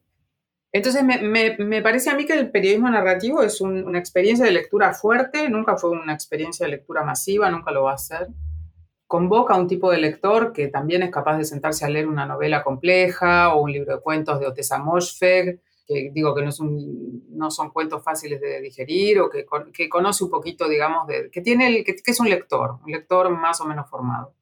[0.72, 5.48] entonces, me, parece a mí que el periodismo narrativo es una experiencia de lectura fuerte,
[5.48, 8.28] nunca fue una experiencia de lectura masiva, nunca lo va a ser.
[9.06, 12.26] Convoca a un tipo de lector que también es capaz de sentarse a leer una
[12.26, 16.50] novela compleja o un libro de cuentos de Otessa Moshfegh, que digo que no,
[17.30, 21.40] no son cuentos fáciles de digerir o que, que conoce un poquito, digamos, de, que,
[21.40, 24.32] tiene el, que, es un lector, un lector más o menos formado.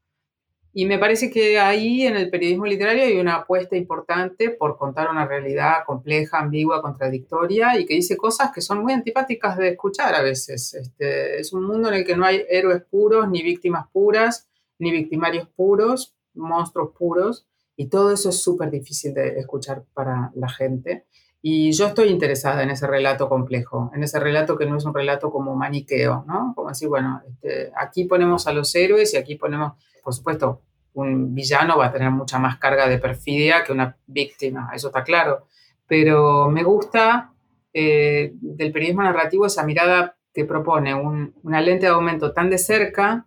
[0.74, 5.10] Y me parece que ahí en el periodismo literario hay una apuesta importante por contar
[5.10, 10.14] una realidad compleja, ambigua, contradictoria y que dice cosas que son muy antipáticas de escuchar
[10.14, 10.74] a veces.
[10.74, 14.92] Este, es un mundo en el que no hay héroes puros, ni víctimas puras, ni
[14.92, 16.14] victimarios puros.
[16.34, 17.48] monstruos puros
[17.80, 21.06] y todo eso es súper difícil de escuchar para la gente.
[21.40, 24.94] Y yo estoy interesada en ese relato complejo, en ese relato que no es un
[24.94, 26.52] relato como maniqueo, ¿no?
[26.56, 30.62] Como decir, bueno, este, aquí ponemos a los héroes y aquí ponemos, por supuesto,
[30.94, 35.04] un villano va a tener mucha más carga de perfidia que una víctima, eso está
[35.04, 35.46] claro.
[35.86, 37.32] Pero me gusta
[37.72, 43.26] eh, del periodismo narrativo esa mirada que propone una lente de aumento tan de cerca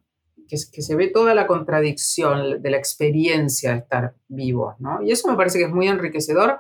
[0.49, 5.01] que, que, se ve toda la contradicción de la experiencia de estar vivo, ¿no?
[5.01, 6.59] Y eso me parece que es muy enriquecedor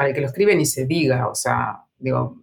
[0.00, 2.42] para el que lo escribe ni se diga, o sea, digo,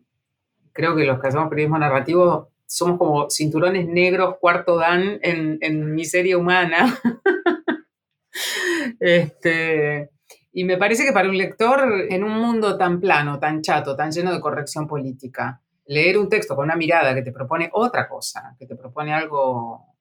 [0.74, 6.38] creo que los que hacemos periodismo narrativo somos como cinturones negros cuarto dan en, miseria
[6.38, 7.00] humana.
[9.00, 10.12] este,
[10.52, 14.12] y me parece que para un lector, en un mundo tan plano, tan chato, tan
[14.12, 18.56] lleno de corrección política, leer un texto con una mirada que te propone otra cosa,
[18.60, 19.96] que te propone algo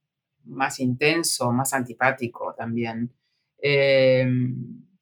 [0.44, 3.10] más intenso, más antipático también,
[3.62, 4.28] eh,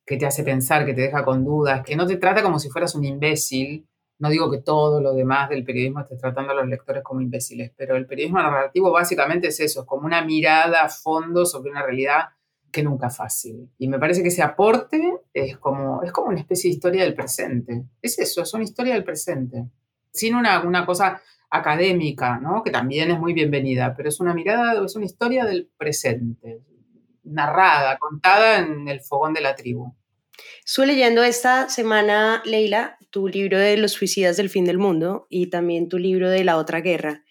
[0.04, 2.68] que te hace pensar, que te deja con dudas, que no te trata como si
[2.68, 3.86] fueras un imbécil.
[4.18, 7.72] No digo que todo lo demás del periodismo esté tratando a los lectores como imbéciles,
[7.76, 11.82] pero el periodismo narrativo básicamente es eso, es como una mirada a fondo sobre una
[11.82, 12.28] realidad
[12.70, 13.70] que nunca es fácil.
[13.78, 15.00] Y me parece que ese aporte
[15.32, 17.84] es como, es como una especie de historia del presente.
[18.02, 19.64] Es eso, es una historia del presente.
[20.10, 22.62] Sin una, una cosa académica, ¿no?
[22.64, 26.62] que también es muy bienvenida, pero es una mirada, es una historia del presente,
[27.24, 29.94] narrada, contada en el fogón de la tribu.
[30.64, 35.48] Estuve leyendo esta semana, Leila, tu libro de Los suicidas del fin del mundo y
[35.48, 37.24] también tu libro de La otra guerra,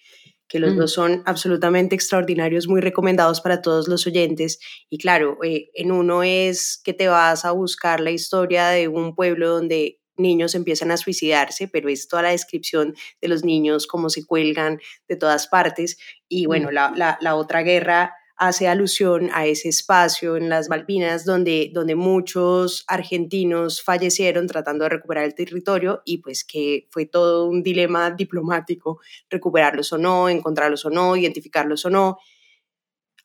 [0.47, 0.77] que los mm.
[0.77, 4.60] dos son absolutamente extraordinarios, muy recomendados para todos los oyentes.
[4.89, 9.15] Y claro, eh, en uno es que te vas a buscar la historia de un
[9.15, 14.10] pueblo donde niños empiezan a suicidarse, pero es toda la descripción de los niños, cómo
[14.10, 15.97] se cuelgan de todas partes.
[16.29, 16.73] Y bueno, mm.
[16.73, 21.96] la, la, la otra guerra hace alusión a ese espacio en las Malvinas donde, donde
[21.96, 28.12] muchos argentinos fallecieron tratando de recuperar el territorio y pues que fue todo un dilema
[28.12, 32.17] diplomático, recuperarlos o no, encontrarlos o no, identificarlos o no.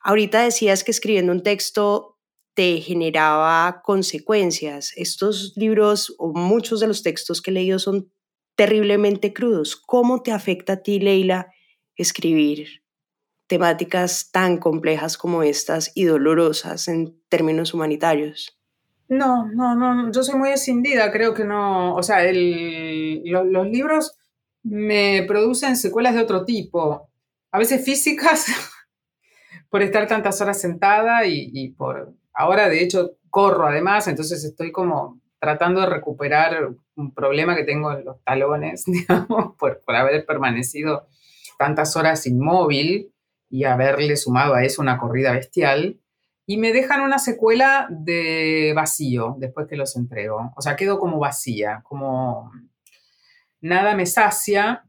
[0.01, 2.18] Ahorita decías que escribiendo un texto
[2.55, 4.92] te generaba consecuencias.
[4.97, 8.12] Estos libros o muchos de los textos que he leído son
[8.57, 9.77] terriblemente crudos.
[9.77, 11.53] ¿Cómo te afecta a ti, Leila,
[11.97, 12.83] escribir
[13.48, 18.58] temáticas tan complejas como estas y dolorosas en términos humanitarios?
[19.08, 24.18] No, no, no, yo soy muy escindida, creo que no, o sea, los libros
[24.62, 27.08] me producen secuelas de otro tipo,
[27.50, 28.46] a veces físicas,
[29.70, 35.20] por estar tantas horas sentada y, por, ahora de hecho corro además, entonces estoy como
[35.40, 41.08] tratando de recuperar un problema que tengo en los talones, digamos, por, por haber permanecido
[41.58, 43.11] tantas horas inmóvil
[43.50, 46.00] y haberle sumado a eso una corrida bestial.
[46.46, 50.52] Y me dejan una secuela de vacío después que los entrego.
[50.56, 52.50] O sea, quedo como vacía, como
[53.61, 54.84] nada me sacia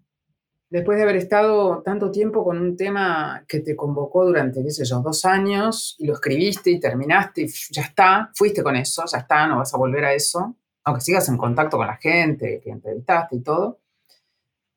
[0.70, 4.86] después de haber estado tanto tiempo con un tema que te convocó durante, qué sé
[4.86, 9.20] yo, dos años y lo escribiste y terminaste y ya está, fuiste con eso, ya
[9.20, 12.70] está, no vas a volver a eso, aunque sigas en contacto con la gente que
[12.70, 13.80] entrevistaste y todo,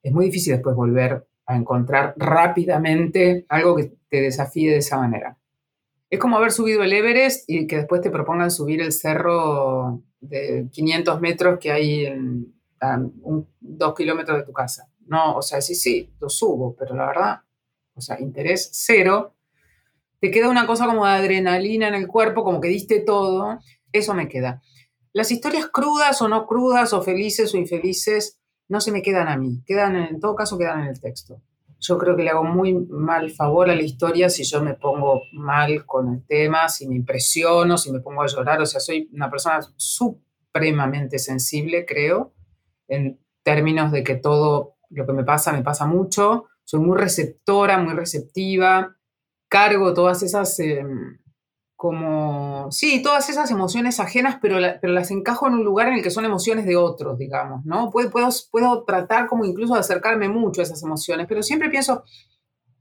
[0.02, 5.37] es muy difícil después volver a encontrar rápidamente algo que te desafíe de esa manera.
[6.11, 10.68] Es como haber subido el Everest y que después te propongan subir el cerro de
[10.70, 12.55] 500 metros que hay en
[13.61, 14.88] dos kilómetros de tu casa.
[15.07, 17.40] No, o sea, sí, sí, lo subo, pero la verdad,
[17.94, 19.35] o sea, interés cero.
[20.20, 23.59] Te queda una cosa como de adrenalina en el cuerpo, como que diste todo.
[23.90, 24.62] Eso me queda.
[25.12, 28.38] Las historias crudas o no crudas, o felices o infelices,
[28.72, 31.42] no se me quedan a mí, quedan en, todo caso quedan en el texto.
[31.78, 35.20] Yo creo que le hago muy mal favor a la historia si yo me pongo
[35.35, 38.62] mal con el tema, si me impresiono, si me pongo a llorar.
[38.62, 42.32] O sea, soy una persona supremamente sensible, creo,
[42.88, 46.46] en términos de que todo lo que me pasa me pasa mucho.
[46.64, 48.96] Soy muy receptora, muy receptiva.
[49.50, 51.18] Cargo todas esas em,
[51.82, 56.02] como, sí, todas esas emociones ajenas, pero, pero las encajo en un lugar en el
[56.04, 57.90] que son emociones de otros, digamos, ¿no?
[57.90, 62.04] Puedo, puedo, puedo tratar como incluso de acercarme mucho a esas emociones, pero siempre pienso,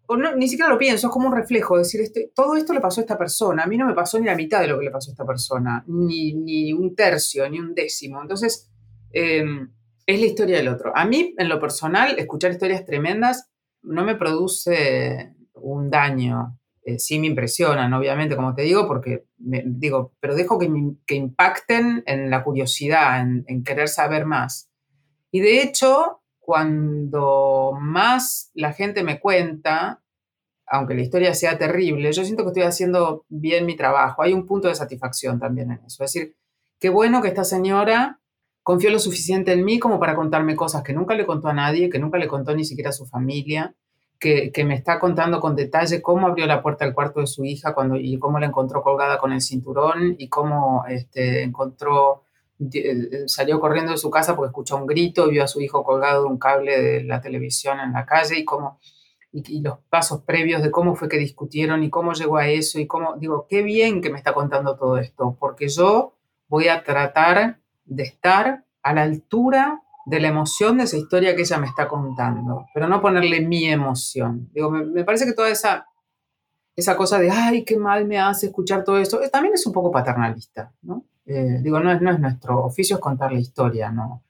[0.05, 2.79] o no, ni siquiera lo pienso, es como un reflejo, decir, este, todo esto le
[2.79, 4.85] pasó a esta persona, a mí no me pasó ni la mitad de lo que
[4.85, 8.21] le pasó a esta persona, ni, ni un tercio, ni un décimo.
[8.21, 8.69] Entonces,
[9.13, 9.67] em,
[10.05, 10.95] es la historia del otro.
[10.95, 13.49] A mí, en lo personal, escuchar historias tremendas
[13.81, 20.13] no me produce un daño eh, sí me impresionan, obviamente, como te digo, porque digo,
[20.20, 24.70] pero dejo que, impacten en la curiosidad, en, querer saber más.
[25.32, 30.02] Y de hecho, cuando más la gente me cuenta,
[30.65, 34.24] aunque la historia sea terrible, yo siento que estoy haciendo bien mi trabajo.
[34.24, 36.04] Hay un punto de satisfacción también en eso.
[36.04, 36.36] Es decir,
[36.80, 38.20] qué bueno que esta señora
[38.63, 41.89] confió lo suficiente en mí como para contarme cosas que nunca le contó a nadie,
[41.89, 43.76] que nunca le contó ni siquiera a su familia,
[44.21, 47.73] que, me está contando con detalle cómo abrió la puerta del cuarto de su hija
[47.73, 52.25] cuando, y cómo la encontró colgada con el cinturón y cómo este, encontró,
[52.71, 56.23] eh, salió corriendo de su casa porque escuchó un grito vio a su hijo colgado
[56.23, 58.79] de un cable de la televisión en la calle y cómo
[59.31, 62.86] y, los pasos previos de cómo fue que discutieron y cómo llegó a eso y
[62.86, 66.13] cómo, digo, qué bien que me está contando todo esto, porque yo
[66.47, 71.41] voy a tratar de estar a la altura de la emoción de esa historia que
[71.41, 74.49] ella me está contando, pero no ponerle mi emoción.
[74.53, 75.85] Digo, me, parece que toda esa,
[76.75, 79.73] esa cosa de, ay, qué mal me hace escuchar todo esto, eh, también es un
[79.73, 81.05] poco paternalista, ¿no?
[81.25, 84.23] Eh, digo, no es, no es nuestro oficio es contar la historia, ¿no?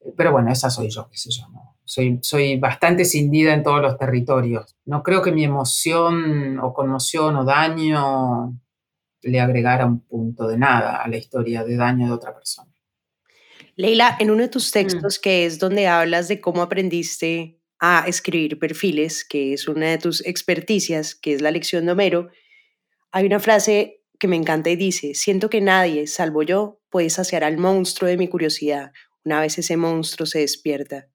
[0.00, 1.44] Eh, pero bueno, esa soy yo, qué sé yo.
[1.84, 4.76] Soy, soy bastante cindida en todos los territorios.
[4.84, 8.52] No creo que mi emoción o conmoción o daño
[9.22, 12.70] le agregara un punto de nada a la historia de daño de otra persona.
[13.78, 14.72] Leila, en uno de tus mm.
[14.72, 19.98] textos, que es donde hablas de cómo aprendiste a escribir perfiles, que es una de
[19.98, 22.28] tus experticias, que es la lección de Homero,
[23.12, 27.44] hay una frase que me encanta y dice, siento que nadie, salvo yo, puede saciar
[27.44, 28.92] al monstruo de mi curiosidad
[29.28, 31.08] una vez ese monstruo se despierta.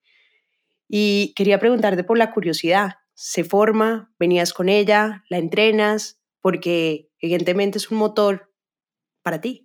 [0.88, 2.98] Y quería preguntarte por la curiosidad.
[3.16, 4.14] ¿Se forma?
[4.20, 5.24] ¿Venías con ella?
[5.30, 6.22] ¿La entrenas?
[6.40, 8.54] Porque evidentemente es un motor
[9.24, 9.63] para ti.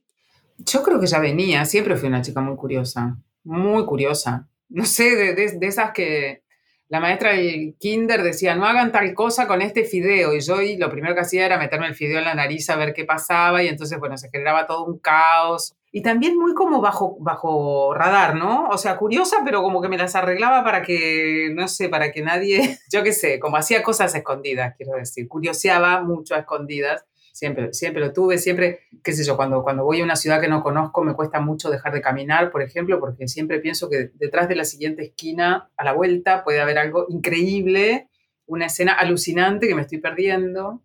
[0.59, 4.49] Yo creo que ya venía, siempre fui una chica muy curiosa, muy curiosa.
[4.68, 6.42] No sé, de, esas que
[6.88, 10.35] la maestra del kinder decía, no hagan tal cosa con este fideo.
[10.35, 12.77] Y yo y lo primero que hacía era meterme el fideo en la nariz a
[12.77, 15.75] ver qué pasaba y entonces, bueno, se generaba todo un caos.
[15.92, 18.68] Y también muy como bajo, bajo radar, ¿no?
[18.68, 22.23] O sea, curiosa, pero como que me las arreglaba para que, no sé, para que
[22.23, 27.05] nadie, yo qué sé, como hacía cosas escondidas, quiero decir, curioseaba mucho a escondidas
[27.38, 30.48] siempre, siempre lo tuve, siempre, qué sé yo, cuando, cuando voy a una ciudad que
[30.48, 34.48] no conozco me cuesta mucho dejar de caminar, por ejemplo, porque siempre pienso que detrás
[34.48, 38.09] de la siguiente esquina, a la vuelta, puede haber algo increíble,
[38.46, 40.83] una escena alucinante que me estoy perdiendo.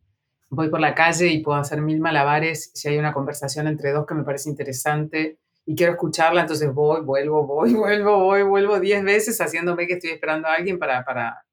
[0.49, 4.05] Voy por la calle y puedo hacer mil malabares si hay una conversación entre dos
[4.05, 9.03] que me parece interesante y quiero escucharla, entonces voy, vuelvo, voy, vuelvo, voy, vuelvo diez
[9.03, 11.43] veces haciéndome que estoy esperando a alguien para, para,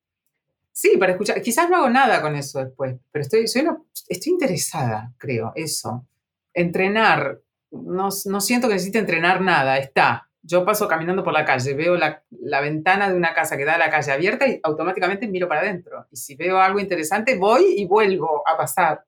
[0.72, 1.42] Sí, para escuchar.
[1.42, 3.66] Quizás no hago nada con eso después, pero estoy, soy
[4.08, 6.06] estoy interesada, creo, eso.
[6.54, 10.28] Entrenar, no, no, siento que necesite entrenar nada, está.
[10.42, 13.74] Yo paso caminando por la calle, veo la, la, ventana de una casa que da
[13.74, 16.06] a la calle abierta y automáticamente miro para adentro.
[16.10, 19.04] Y si veo algo interesante, voy y vuelvo a pasar.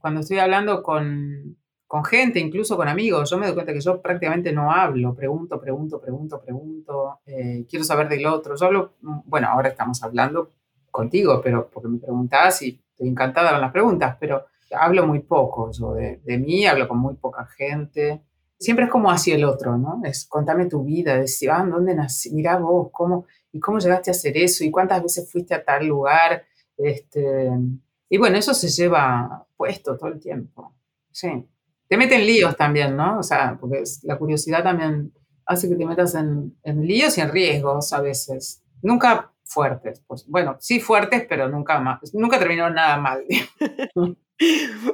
[0.00, 4.00] Cuando estoy hablando con, con gente, incluso con amigos, yo me doy cuenta que yo
[4.00, 8.56] prácticamente no hablo, pregunto, pregunto, pregunto, pregunto, eh, quiero saber del otro.
[8.56, 10.52] Yo hablo, bueno, ahora estamos hablando
[10.92, 15.72] contigo, pero porque me preguntabas y estoy encantada con las preguntas, pero hablo muy poco
[15.72, 18.22] yo de, mí, hablo con muy poca gente.
[18.58, 20.00] Siempre es como hacia el otro, ¿no?
[20.04, 22.32] Es contame tu vida, decir, ah, ¿dónde nací?
[22.32, 24.62] Mirá vos, ¿cómo, y cómo llegaste a hacer eso?
[24.62, 26.44] ¿Y cuántas veces fuiste a tal lugar?
[26.76, 27.50] Este,
[28.08, 30.74] y bueno, eso se lleva puesto todo el tiempo.
[31.10, 31.48] Sí.
[31.88, 33.18] Te meten líos también, ¿no?
[33.18, 35.12] O sea, porque la curiosidad también
[35.44, 38.62] hace que te metas en, en líos y en riesgos a veces.
[38.80, 40.02] Nunca fuertes.
[40.06, 43.24] Pues, bueno, sí fuertes, pero nunca más, nunca terminó nada mal.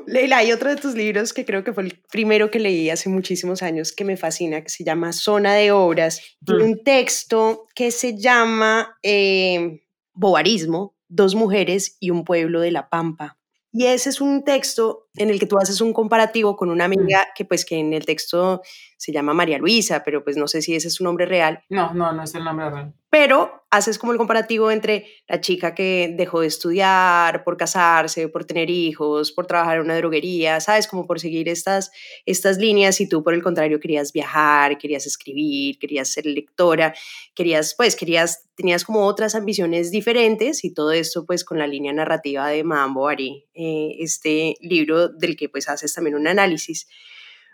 [0.07, 3.09] Leila, hay otro de tus libros que creo que fue el primero que leí hace
[3.09, 6.21] muchísimos años que me fascina, que se llama Zona de Obras.
[6.44, 6.66] Tiene mm.
[6.66, 13.38] un texto que se llama eh, Bobarismo, dos mujeres y un pueblo de la Pampa.
[13.73, 17.22] Y ese es un texto en el que tú haces un comparativo con una amiga
[17.22, 17.35] mm.
[17.35, 18.62] que pues que en el texto
[18.96, 21.62] se llama María Luisa, pero pues no sé si ese es su nombre real.
[21.68, 22.92] No, no, no es el nombre real.
[23.11, 28.44] Pero haces como el comparativo entre la chica que dejó de estudiar por casarse, por
[28.44, 30.88] tener hijos, por trabajar en una droguería, ¿sabes?
[30.88, 31.90] Como por seguir estas,
[32.26, 36.94] estas líneas y tú por el contrario querías viajar, querías escribir, querías ser lectora,
[37.35, 41.92] querías, pues, querías, tenías como otras ambiciones diferentes y todo esto pues con la línea
[41.92, 46.88] narrativa de Mambo Bovary, eh, este libro del que pues haces también un análisis.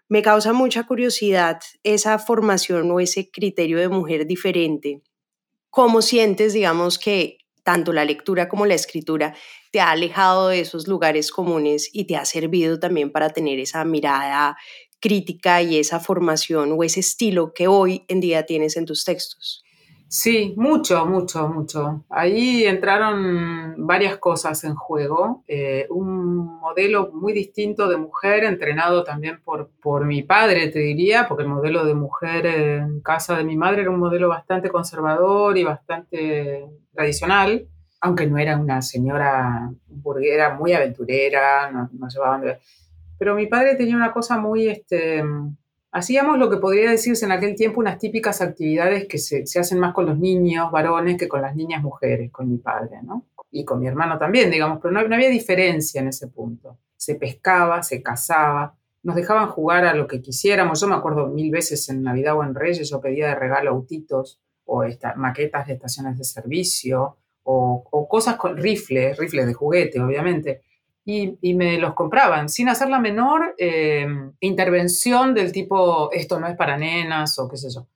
[0.09, 5.03] Me causa mucha curiosidad esa formación o ese criterio de mujer diferente
[5.75, 9.35] ¿Cómo sientes, digamos, que tanto la lectura como la escritura
[9.73, 13.85] te ha alejado de esos lugares comunes y te ha servido también para tener esa
[13.85, 14.57] mirada
[15.01, 19.64] crítica y esa formación o ese estilo que hoy en día tienes en tus textos?
[20.15, 22.05] Sí, mucho, mucho, mucho.
[22.09, 25.43] Ahí entraron varias cosas en juego.
[25.49, 31.27] Eh, un modelo muy distinto de mujer, entrenado también por, por mi padre, te diría,
[31.27, 35.59] porque el modelo de mujer en casa de mi madre era un modelo bastante conservador
[35.59, 37.67] y bastante tradicional.
[38.01, 42.59] aunque no era una señora burguera muy aventurera, nos, nos llevaban de...
[43.19, 45.25] Pero mi padre tenía una cosa muy, este,
[45.95, 49.95] hacíamos lo que podría decirse en aquel tiempo unas típicas actividades que se, hacen más
[49.95, 53.27] con los niños varones que con las niñas mujeres, con mi padre, ¿no?
[53.53, 56.79] Y con mi hermano también, digamos, pero no, no había diferencia en ese punto.
[56.97, 58.75] Se pescaba, se cazaba,
[59.05, 60.81] nos dejaban jugar a lo que quisiéramos.
[60.81, 64.41] Yo me acuerdo mil veces en Navidad o en Reyes, yo pedía de regalo autitos
[64.65, 70.01] o esta, maquetas de estaciones de servicio o, o, cosas con rifles, rifles de juguete,
[70.01, 70.63] obviamente.
[71.05, 74.07] Y, y me los compraban sin hacer la menor eh,
[74.41, 77.87] intervención del tipo, esto no es para nenas o qué sé yo.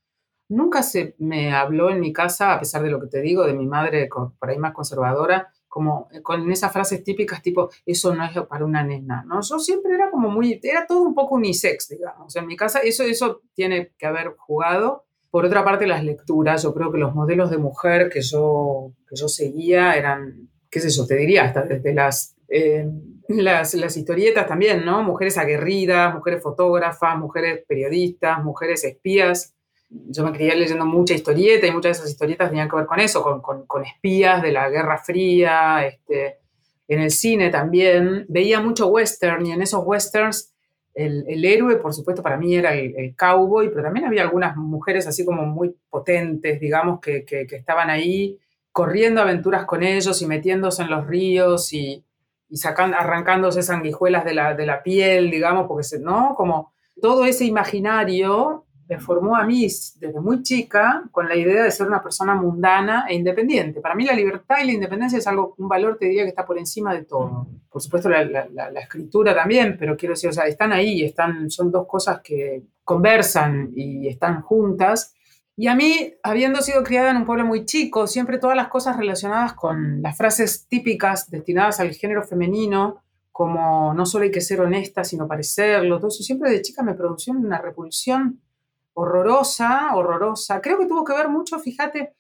[0.51, 3.55] Nunca se me habló en mi casa, a pesar de lo que te digo, de
[3.55, 8.33] mi madre por ahí más conservadora, como con esas frases típicas tipo, eso no es
[8.49, 9.41] para una nena, ¿no?
[9.43, 12.35] Yo siempre era como muy, era todo un poco unisex, digamos.
[12.35, 15.05] En mi casa eso, eso tiene que haber jugado.
[15.31, 19.17] Por otra parte, las lecturas, yo creo que los modelos de mujer que yo, que
[19.17, 22.87] yo seguía eran, qué sé yo, te diría, hasta desde las, eh,
[23.29, 25.03] las, las historietas también, ¿no?
[25.03, 29.55] Mujeres aguerridas, mujeres fotógrafas, mujeres periodistas, mujeres espías
[29.91, 33.01] yo me crié leyendo mucha historieta y muchas de esas historietas tenían que ver con
[33.01, 36.39] eso, con, con, con espías de la Guerra Fría, este,
[36.89, 38.27] en el cine también.
[38.29, 40.53] Veía mucho western y en esos westerns
[40.95, 44.57] el, el héroe, por supuesto, para mí era el, el, cowboy, pero también había algunas
[44.57, 48.37] mujeres así como muy potentes, digamos, que, que, que, estaban ahí
[48.73, 52.05] corriendo aventuras con ellos y metiéndose en los ríos y,
[52.49, 56.35] y sacando, arrancándose sanguijuelas de la, de la piel, digamos, porque, se, ¿no?
[56.37, 61.71] Como todo ese imaginario me formó a mí desde muy chica con la idea de
[61.71, 63.83] ser una persona mundana e independiente.
[63.83, 66.47] Para mí la libertad y la independencia es algo, un valor, te diría, que está
[66.47, 67.47] por encima de todo.
[67.71, 71.51] Por supuesto la, la, la escritura también, pero quiero decir, o sea, están ahí, están,
[71.51, 75.15] son dos cosas que conversan y están juntas.
[75.61, 78.97] Y a mí, habiendo sido criada en un pueblo muy chico, siempre todas las cosas
[78.97, 83.03] relacionadas con las frases típicas destinadas al género femenino,
[83.33, 86.95] como no solo hay que ser honesta, sino parecerlo, todo eso siempre de chica me
[86.95, 88.41] produjo una repulsión
[88.95, 90.61] horrorosa, horrorosa.
[90.61, 92.15] Creo que tuvo que ver mucho, fíjate,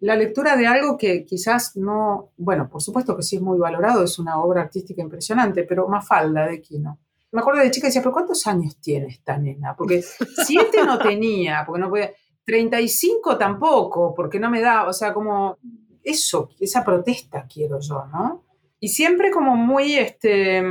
[0.00, 4.04] la lectura de algo que quizás no, bueno, por supuesto que sí es muy valorado,
[4.04, 6.98] es una obra artística impresionante, pero Mafalda de Quino.
[7.32, 9.74] Me acuerdo de chica y decía, pero ¿cuántos años tiene esta nena?
[9.74, 10.04] Porque
[10.46, 12.12] siete no tenía, porque no podía,
[12.44, 15.58] 35 tampoco, porque no me da, o sea, como
[16.02, 18.44] eso, esa protesta quiero yo, ¿no?
[18.78, 20.62] Y siempre como muy, este,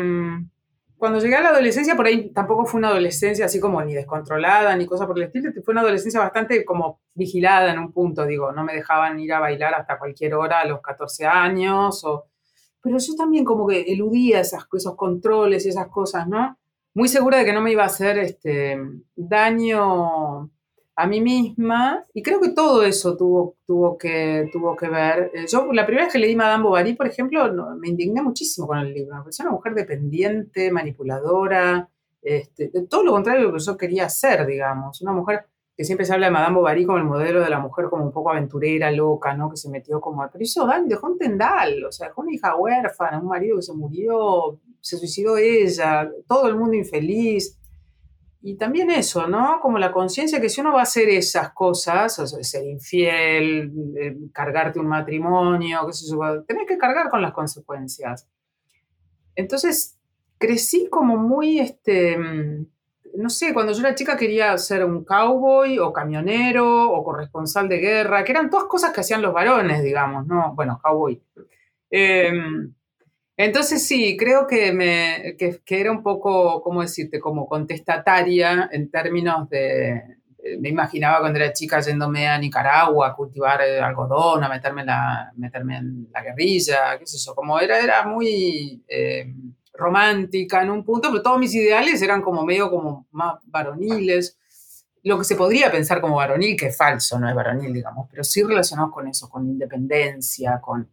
[0.97, 4.75] cuando llegué a la adolescencia, por ahí tampoco fue una adolescencia así como ni descontrolada
[4.75, 8.51] ni cosa por el estilo, fue una adolescencia bastante como vigilada en un punto, digo,
[8.51, 12.27] no me dejaban ir a bailar hasta cualquier hora a los 14 años, o...
[12.81, 14.65] pero yo también como que eludía esos
[14.95, 16.57] controles y esas cosas, ¿no?
[16.93, 18.79] Muy segura de que no me iba a hacer este,
[19.15, 20.51] daño
[20.95, 25.31] a mí misma, y creo que todo eso tuvo, tuvo, que, tuvo que ver.
[25.33, 28.77] Eh, yo, la primera vez que leí Madame Bovary, por ejemplo, me indigné muchísimo con
[28.77, 29.15] el libro.
[29.15, 31.89] Me una mujer dependiente, manipuladora,
[32.21, 35.01] este, todo lo contrario de lo que yo quería ser, digamos.
[35.01, 37.85] Una mujer que siempre se habla de Madame Bovary como el modelo de la mujer
[37.89, 39.49] como un poco aventurera, loca, ¿no?
[39.49, 40.23] Que se metió como...
[40.31, 43.73] Pero hizo dejó un tendal, o sea, dejó una hija huérfana, un marido que se
[43.73, 47.57] murió, se suicidó ella, todo el mundo infeliz
[48.45, 49.59] y también eso, ¿no?
[49.61, 54.79] Como la conciencia que si uno va a hacer esas cosas, ser infiel, eh, cargarte
[54.79, 58.27] un matrimonio, qué sé yo, tenés que cargar con las consecuencias.
[59.33, 59.97] Entonces,
[60.37, 62.17] crecí como muy, este,
[63.15, 67.77] no sé, cuando yo era chica quería ser un cowboy o camionero o corresponsal de
[67.77, 70.53] guerra, que eran todas cosas que hacían los varones, digamos, ¿no?
[70.53, 71.23] Bueno, cowboy.
[71.89, 72.33] Eh,
[73.37, 79.49] entonces sí, creo que, me, que, era un poco, ¿cómo decirte?, como contestataria en términos
[79.49, 80.01] de,
[80.59, 85.31] me imaginaba cuando era chica yéndome a Nicaragua a cultivar algodón, a meterme en la,
[85.35, 89.33] meterme en la guerrilla, qué sé yo, como era, era muy eh,
[89.73, 94.37] romántica en un punto, pero todos mis ideales eran como medio como más varoniles,
[95.03, 98.23] lo que se podría pensar como varonil, que es falso, no es varonil, digamos, pero
[98.23, 100.89] sí relacionado con eso, con independencia, con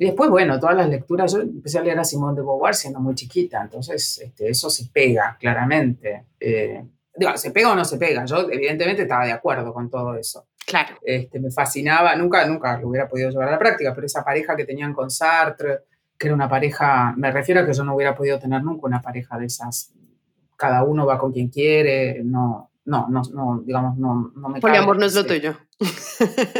[0.00, 3.00] y después, bueno, todas las lecturas, yo empecé a leer a Simone de Beauvoir siendo
[3.00, 6.24] muy chiquita, entonces este, eso se pega claramente.
[6.40, 6.82] Eh,
[7.14, 8.24] digo, ¿se pega o no se pega?
[8.24, 10.46] Yo evidentemente estaba de acuerdo con todo eso.
[10.66, 10.96] Claro.
[11.02, 14.56] Este, me fascinaba, nunca, nunca lo hubiera podido llevar a la práctica, pero esa pareja
[14.56, 15.80] que tenían con Sartre,
[16.16, 19.02] que era una pareja, me refiero a que yo no hubiera podido tener nunca una
[19.02, 19.92] pareja de esas,
[20.56, 24.98] cada uno va con quien quiere, no, no, no, no, digamos, no, no me Poliamor
[24.98, 25.58] no es lo tuyo.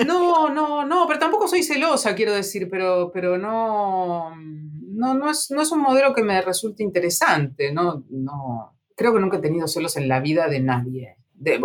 [0.06, 5.50] No, no, no, pero tampoco soy celosa, quiero decir, pero, pero no, no, no, es,
[5.50, 9.68] no es un modelo que me resulte interesante, no, no, creo que nunca he tenido
[9.68, 11.60] celos en la vida de nadie, de,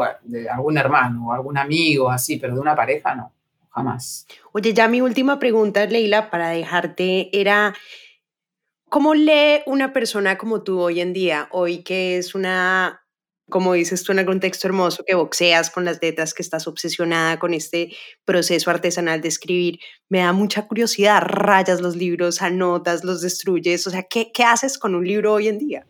[0.49, 3.33] algún hermano algún amigo, así, pero de una pareja no,
[3.69, 4.27] jamás.
[4.51, 7.73] Oye, ya mi última pregunta, Leila, para dejarte, era,
[8.89, 11.47] ¿cómo lee una persona como tú hoy en día?
[11.51, 13.04] Hoy que es una,
[13.49, 17.37] como dices tú en el contexto hermoso, que boxeas con las letras, que estás obsesionada
[17.37, 17.91] con este
[18.25, 19.79] proceso artesanal de escribir.
[20.09, 24.77] Me da mucha curiosidad, rayas los libros, anotas, los destruyes, o sea, ¿qué, qué haces
[24.77, 25.85] con un libro hoy en día?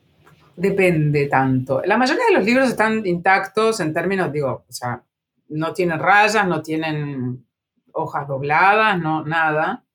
[0.58, 1.82] Depende tanto.
[1.86, 5.04] La mayoría de los libros están intactos en términos, digo, o sea,
[5.50, 7.46] no tienen rayas, no tienen
[7.94, 9.86] hojas dobladas, no, nada.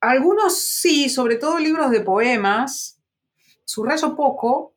[0.00, 3.00] Algunos sí, sobre todo libros de poemas,
[3.64, 4.69] subrayo poco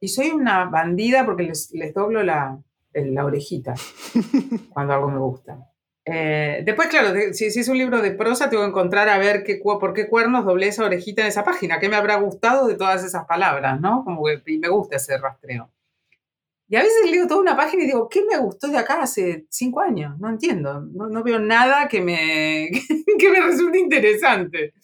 [0.00, 2.58] y soy una bandida porque les, les doblo la,
[2.92, 3.74] la orejita
[4.70, 5.58] cuando algo me gusta.
[6.08, 9.42] Eh, después, claro, si, si, es un libro de prosa, tengo que encontrar a ver
[9.42, 12.76] qué, por qué cuernos doblé esa orejita en esa página, qué me habrá gustado de
[12.76, 14.04] todas esas palabras, ¿no?
[14.04, 15.72] Como que me gusta ese rastreo.
[16.68, 19.46] Y a veces leo toda una página y digo, ¿qué me gustó de acá hace
[19.50, 20.18] cinco años?
[20.18, 22.70] No entiendo, no, no veo nada que me,
[23.18, 24.74] que me resulte interesante.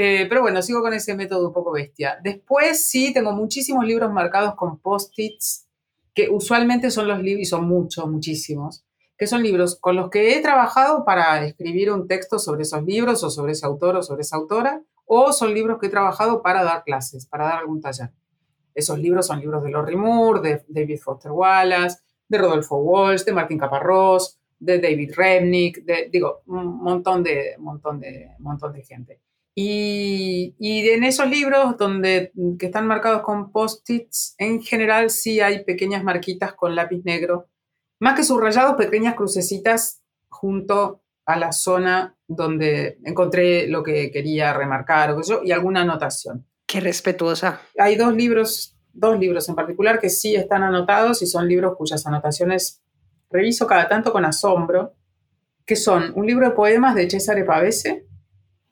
[0.00, 2.20] Eh, pero bueno, sigo con ese método un poco bestia.
[2.22, 5.66] Después sí, tengo muchísimos libros marcados con post-its,
[6.14, 8.84] que usualmente son los libros, y son muchos, muchísimos,
[9.16, 13.24] que son libros con los que he trabajado para escribir un texto sobre esos libros
[13.24, 16.62] o sobre ese autor o sobre esa autora, o son libros que he trabajado para
[16.62, 18.12] dar clases, para dar algún taller.
[18.76, 23.32] Esos libros son libros de Lori Moore, de David Foster Wallace, de Rodolfo Walsh, de
[23.32, 29.20] Martín Caparrós, de David Remnick, de, digo, un montón de, montón de, montón de gente.
[29.60, 32.30] Y, y, en esos libros donde,
[32.60, 37.48] que están marcados con post-its, en general sí hay pequeñas marquitas con lápiz negro,
[37.98, 45.10] más que subrayados, pequeñas crucecitas junto a la zona donde encontré lo que quería remarcar
[45.10, 46.46] o yo, y alguna anotación.
[46.64, 47.60] Qué respetuosa.
[47.78, 52.06] Hay dos libros, dos libros en particular que sí están anotados y son libros cuyas
[52.06, 52.80] anotaciones
[53.28, 54.94] reviso cada tanto con asombro,
[55.66, 58.07] que son un libro de poemas de Cesare Pavese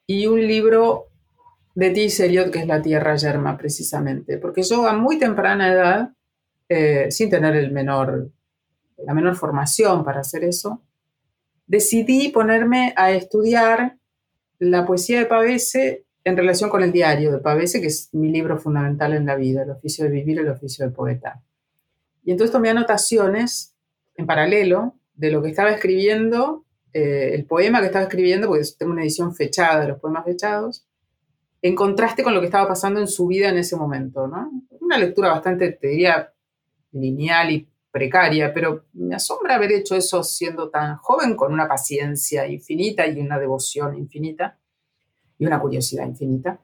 [0.07, 1.07] y un libro
[1.75, 2.25] de T.
[2.25, 4.39] Eliot, que es La Tierra Yerma, precisamente.
[4.39, 6.11] Porque yo a muy temprana edad,
[6.69, 8.31] eh, sin tener el menor,
[8.99, 10.83] la menor formación para hacer eso,
[11.67, 13.99] decidí ponerme a estudiar
[14.59, 18.59] la poesía de Pavese en relación con el diario de Pavese, que es mi libro
[18.59, 21.43] fundamental en la vida, el oficio de vivir, el oficio de poeta.
[22.25, 23.77] Y entonces tomé anotaciones
[24.17, 26.66] en paralelo de lo que estaba escribiendo,
[26.99, 30.87] eh, el poema que estaba escribiendo, porque tengo una edición fechada de los poemas fechados,
[31.61, 34.51] en contraste con lo que estaba pasando en su vida en ese momento, ¿no?
[34.81, 36.33] Una lectura bastante, te diría,
[36.93, 42.49] lineal y precaria, pero me asombra haber hecho eso siendo tan joven, con una paciencia
[42.49, 44.59] infinita y una devoción infinita
[45.39, 46.59] y una curiosidad infinita.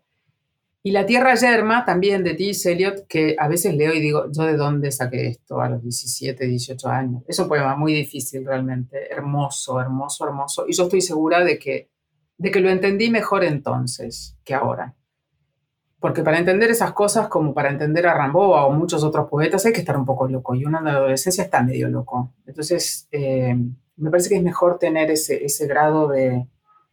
[0.84, 2.72] Y La Tierra Yerma, también de T.S.
[2.72, 6.44] Eliot, que a veces leo y digo, ¿yo de dónde saqué esto a los 17,
[6.44, 7.22] 18 años?
[7.28, 10.64] Es un poema muy difícil realmente, hermoso, hermoso, hermoso.
[10.66, 11.88] Y yo estoy segura de que,
[12.36, 14.96] de que lo entendí mejor entonces que ahora.
[16.00, 19.72] Porque para entender esas cosas, como para entender a Rambo o muchos otros poetas, hay
[19.72, 20.56] que estar un poco loco.
[20.56, 22.34] Y uno en la adolescencia está medio loco.
[22.44, 23.56] Entonces, eh,
[23.96, 26.48] me parece que es mejor tener ese, ese grado de,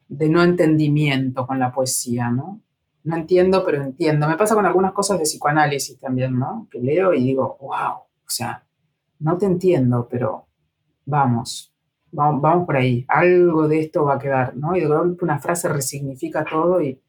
[0.09, 2.61] de no entendimiento con la poesía, ¿no?
[3.09, 4.27] No entiendo, pero entiendo.
[4.27, 6.67] Me pasa con algunas cosas de psicoanálisis también, ¿no?
[6.69, 8.63] Que leo y digo, wow, o sea,
[9.19, 10.45] no te entiendo, pero
[11.05, 11.73] vamos,
[12.11, 13.05] vamos, vamos por ahí.
[13.07, 14.75] Algo de esto va a quedar, ¿no?
[14.75, 17.01] Y de una frase resignifica todo y,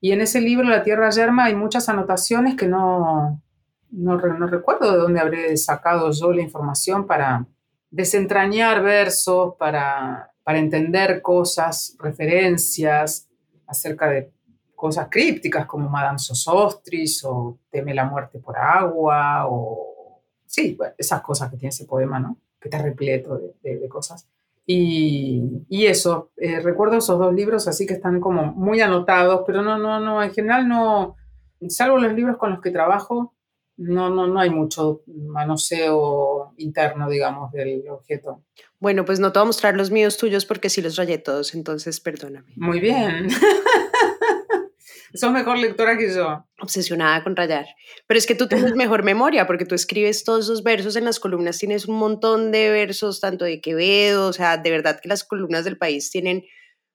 [0.00, 3.42] y en ese libro, La Tierra Yerma, hay muchas anotaciones que no,
[3.90, 7.46] no, no, recuerdo de dónde habré sacado yo la información para
[7.90, 13.28] desentrañar versos, para para entender cosas, referencias
[13.66, 14.30] acerca de
[14.76, 21.50] cosas crípticas como Madame Sosostris o Teme la muerte por agua o sí, esas cosas
[21.50, 22.38] que tiene ese poema, ¿no?
[22.60, 24.28] Que está repleto de, cosas.
[24.64, 29.62] Y, y eso, eh, recuerdo esos dos libros así que están como muy anotados, pero
[29.62, 31.16] no, no, no, en general no,
[31.68, 33.34] salvo los libros con los que trabajo,
[33.76, 38.42] no, no, no hay mucho manoseo interno, digamos, del objeto.
[38.80, 41.54] Bueno, pues no te voy a mostrar los míos tuyos porque sí los rayé todos,
[41.54, 42.52] entonces perdóname.
[42.56, 43.28] Muy bien.
[45.16, 46.46] Sos mejor lectora que yo.
[46.60, 47.66] Obsesionada con rayar.
[48.06, 51.20] Pero es que tú tienes mejor memoria porque tú escribes todos esos versos en las
[51.20, 55.24] columnas, tienes un montón de versos, tanto de Quevedo, o sea, de verdad que las
[55.24, 56.44] columnas del país tienen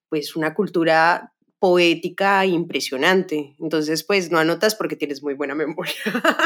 [0.09, 3.55] pues una cultura poética impresionante.
[3.59, 5.93] Entonces, pues no anotas porque tienes muy buena memoria.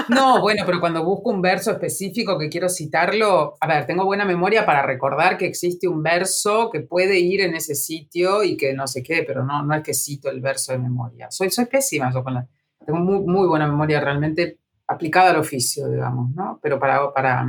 [0.09, 4.26] No, bueno, pero cuando busco un verso específico que quiero citarlo, a ver, tengo buena
[4.26, 8.74] memoria para recordar que existe un verso que puede ir en ese sitio y que
[8.74, 11.32] no sé qué, pero no, no es que cito el verso de memoria.
[11.32, 12.45] Soy, soy pésima yo con la...
[12.86, 16.59] Tengo muy, muy buena memoria realmente aplicada al oficio, digamos, ¿no?
[16.61, 17.45] Pero para, para,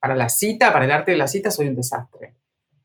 [0.00, 2.34] para la cita, para el arte de la cita, soy un desastre.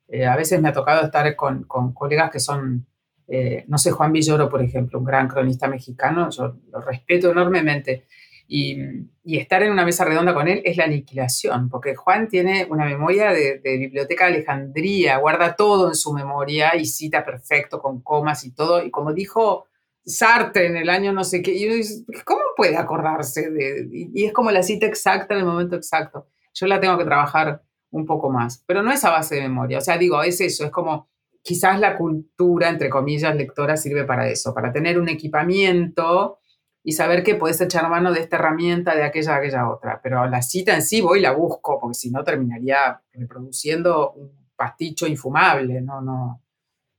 [0.09, 2.85] Eh, a veces me ha tocado estar con, con colegas que son,
[3.27, 8.05] eh, no sé, Juan Villoro, por ejemplo, un gran cronista mexicano, yo lo respeto enormemente.
[8.47, 8.77] Y,
[9.23, 13.31] estar en una mesa redonda con él es la aniquilación, porque Juan tiene una memoria
[13.31, 18.45] de, de, Biblioteca de Alejandría, guarda todo en su memoria y cita perfecto con comas
[18.45, 18.83] y todo.
[18.83, 19.65] Y como dijo
[20.05, 21.81] Sartre en el año no sé qué, y
[22.23, 23.49] ¿cómo puede acordarse?
[23.91, 26.27] Y es como la cita exacta en el momento exacto.
[26.53, 29.79] Yo la tengo que trabajar un poco más, pero no es a base de memoria.
[29.79, 31.09] O sea, digo, es eso, es como
[31.45, 36.39] quizás la cultura, entre comillas, lectora sirve para eso, para tener un equipamiento
[36.83, 39.99] y saber que puedes echar mano de esta herramienta, de aquella, aquella otra.
[40.01, 44.31] Pero la cita en sí voy y la busco, porque si no terminaría reproduciendo un
[44.55, 45.81] pasticho infumable.
[45.81, 46.41] No, no,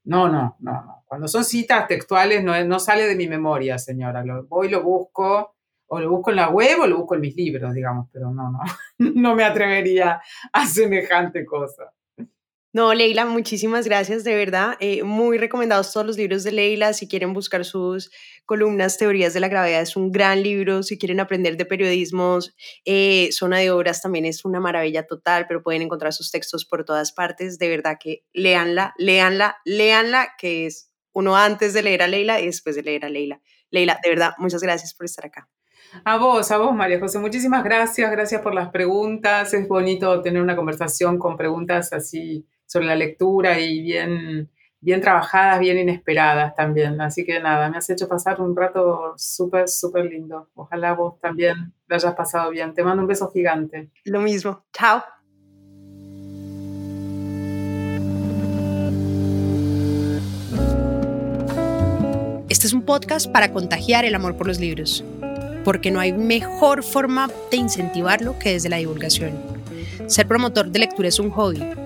[0.05, 1.03] no, no, no.
[1.07, 4.25] Cuando son citas textuales no, no sale de mi memoria, señora.
[4.25, 5.57] Lo, voy, lo busco,
[5.89, 8.49] o lo busco en la web o lo busco en mis libros, digamos, pero no,
[8.53, 8.61] no,
[8.99, 10.21] no me atrevería
[10.53, 11.93] a semejante cosa.
[12.77, 14.77] No, Leila, muchísimas gracias, de verdad.
[14.81, 16.93] Eh, muy recomendados todos los libros de Leila.
[16.93, 18.11] Si quieren buscar sus
[18.45, 20.83] columnas, Teorías de la Gravedad, es un gran libro.
[20.83, 22.39] Si quieren aprender de periodismo,
[22.85, 26.85] eh, Zona de Obras también es una maravilla total, pero pueden encontrar sus textos por
[26.85, 27.59] todas partes.
[27.59, 32.45] De verdad que léanla, léanla, léanla, que es uno antes de leer a Leila y
[32.45, 33.41] después de leer a Leila.
[33.71, 35.49] Leila, de verdad, muchas gracias por estar acá.
[36.05, 39.55] A vos, a vos, María José, muchísimas gracias, gracias por las preguntas.
[39.55, 42.47] Es bonito tener una conversación con preguntas así
[42.77, 44.51] sobre la lectura y bien,
[44.81, 47.01] bien trabajadas, bien inesperadas también.
[47.01, 50.51] Así que nada, me has hecho pasar un rato súper, súper lindo.
[50.55, 52.75] Ojalá vos también lo hayas pasado bien.
[52.75, 53.89] Te mando un beso gigante.
[54.05, 54.63] Lo mismo.
[54.75, 55.03] Chao.
[62.51, 65.03] Este es un podcast para contagiar el amor por los libros,
[65.65, 69.33] porque no hay mejor forma de incentivarlo que desde la divulgación.
[70.09, 71.86] Ser promotor de lectura es un hobby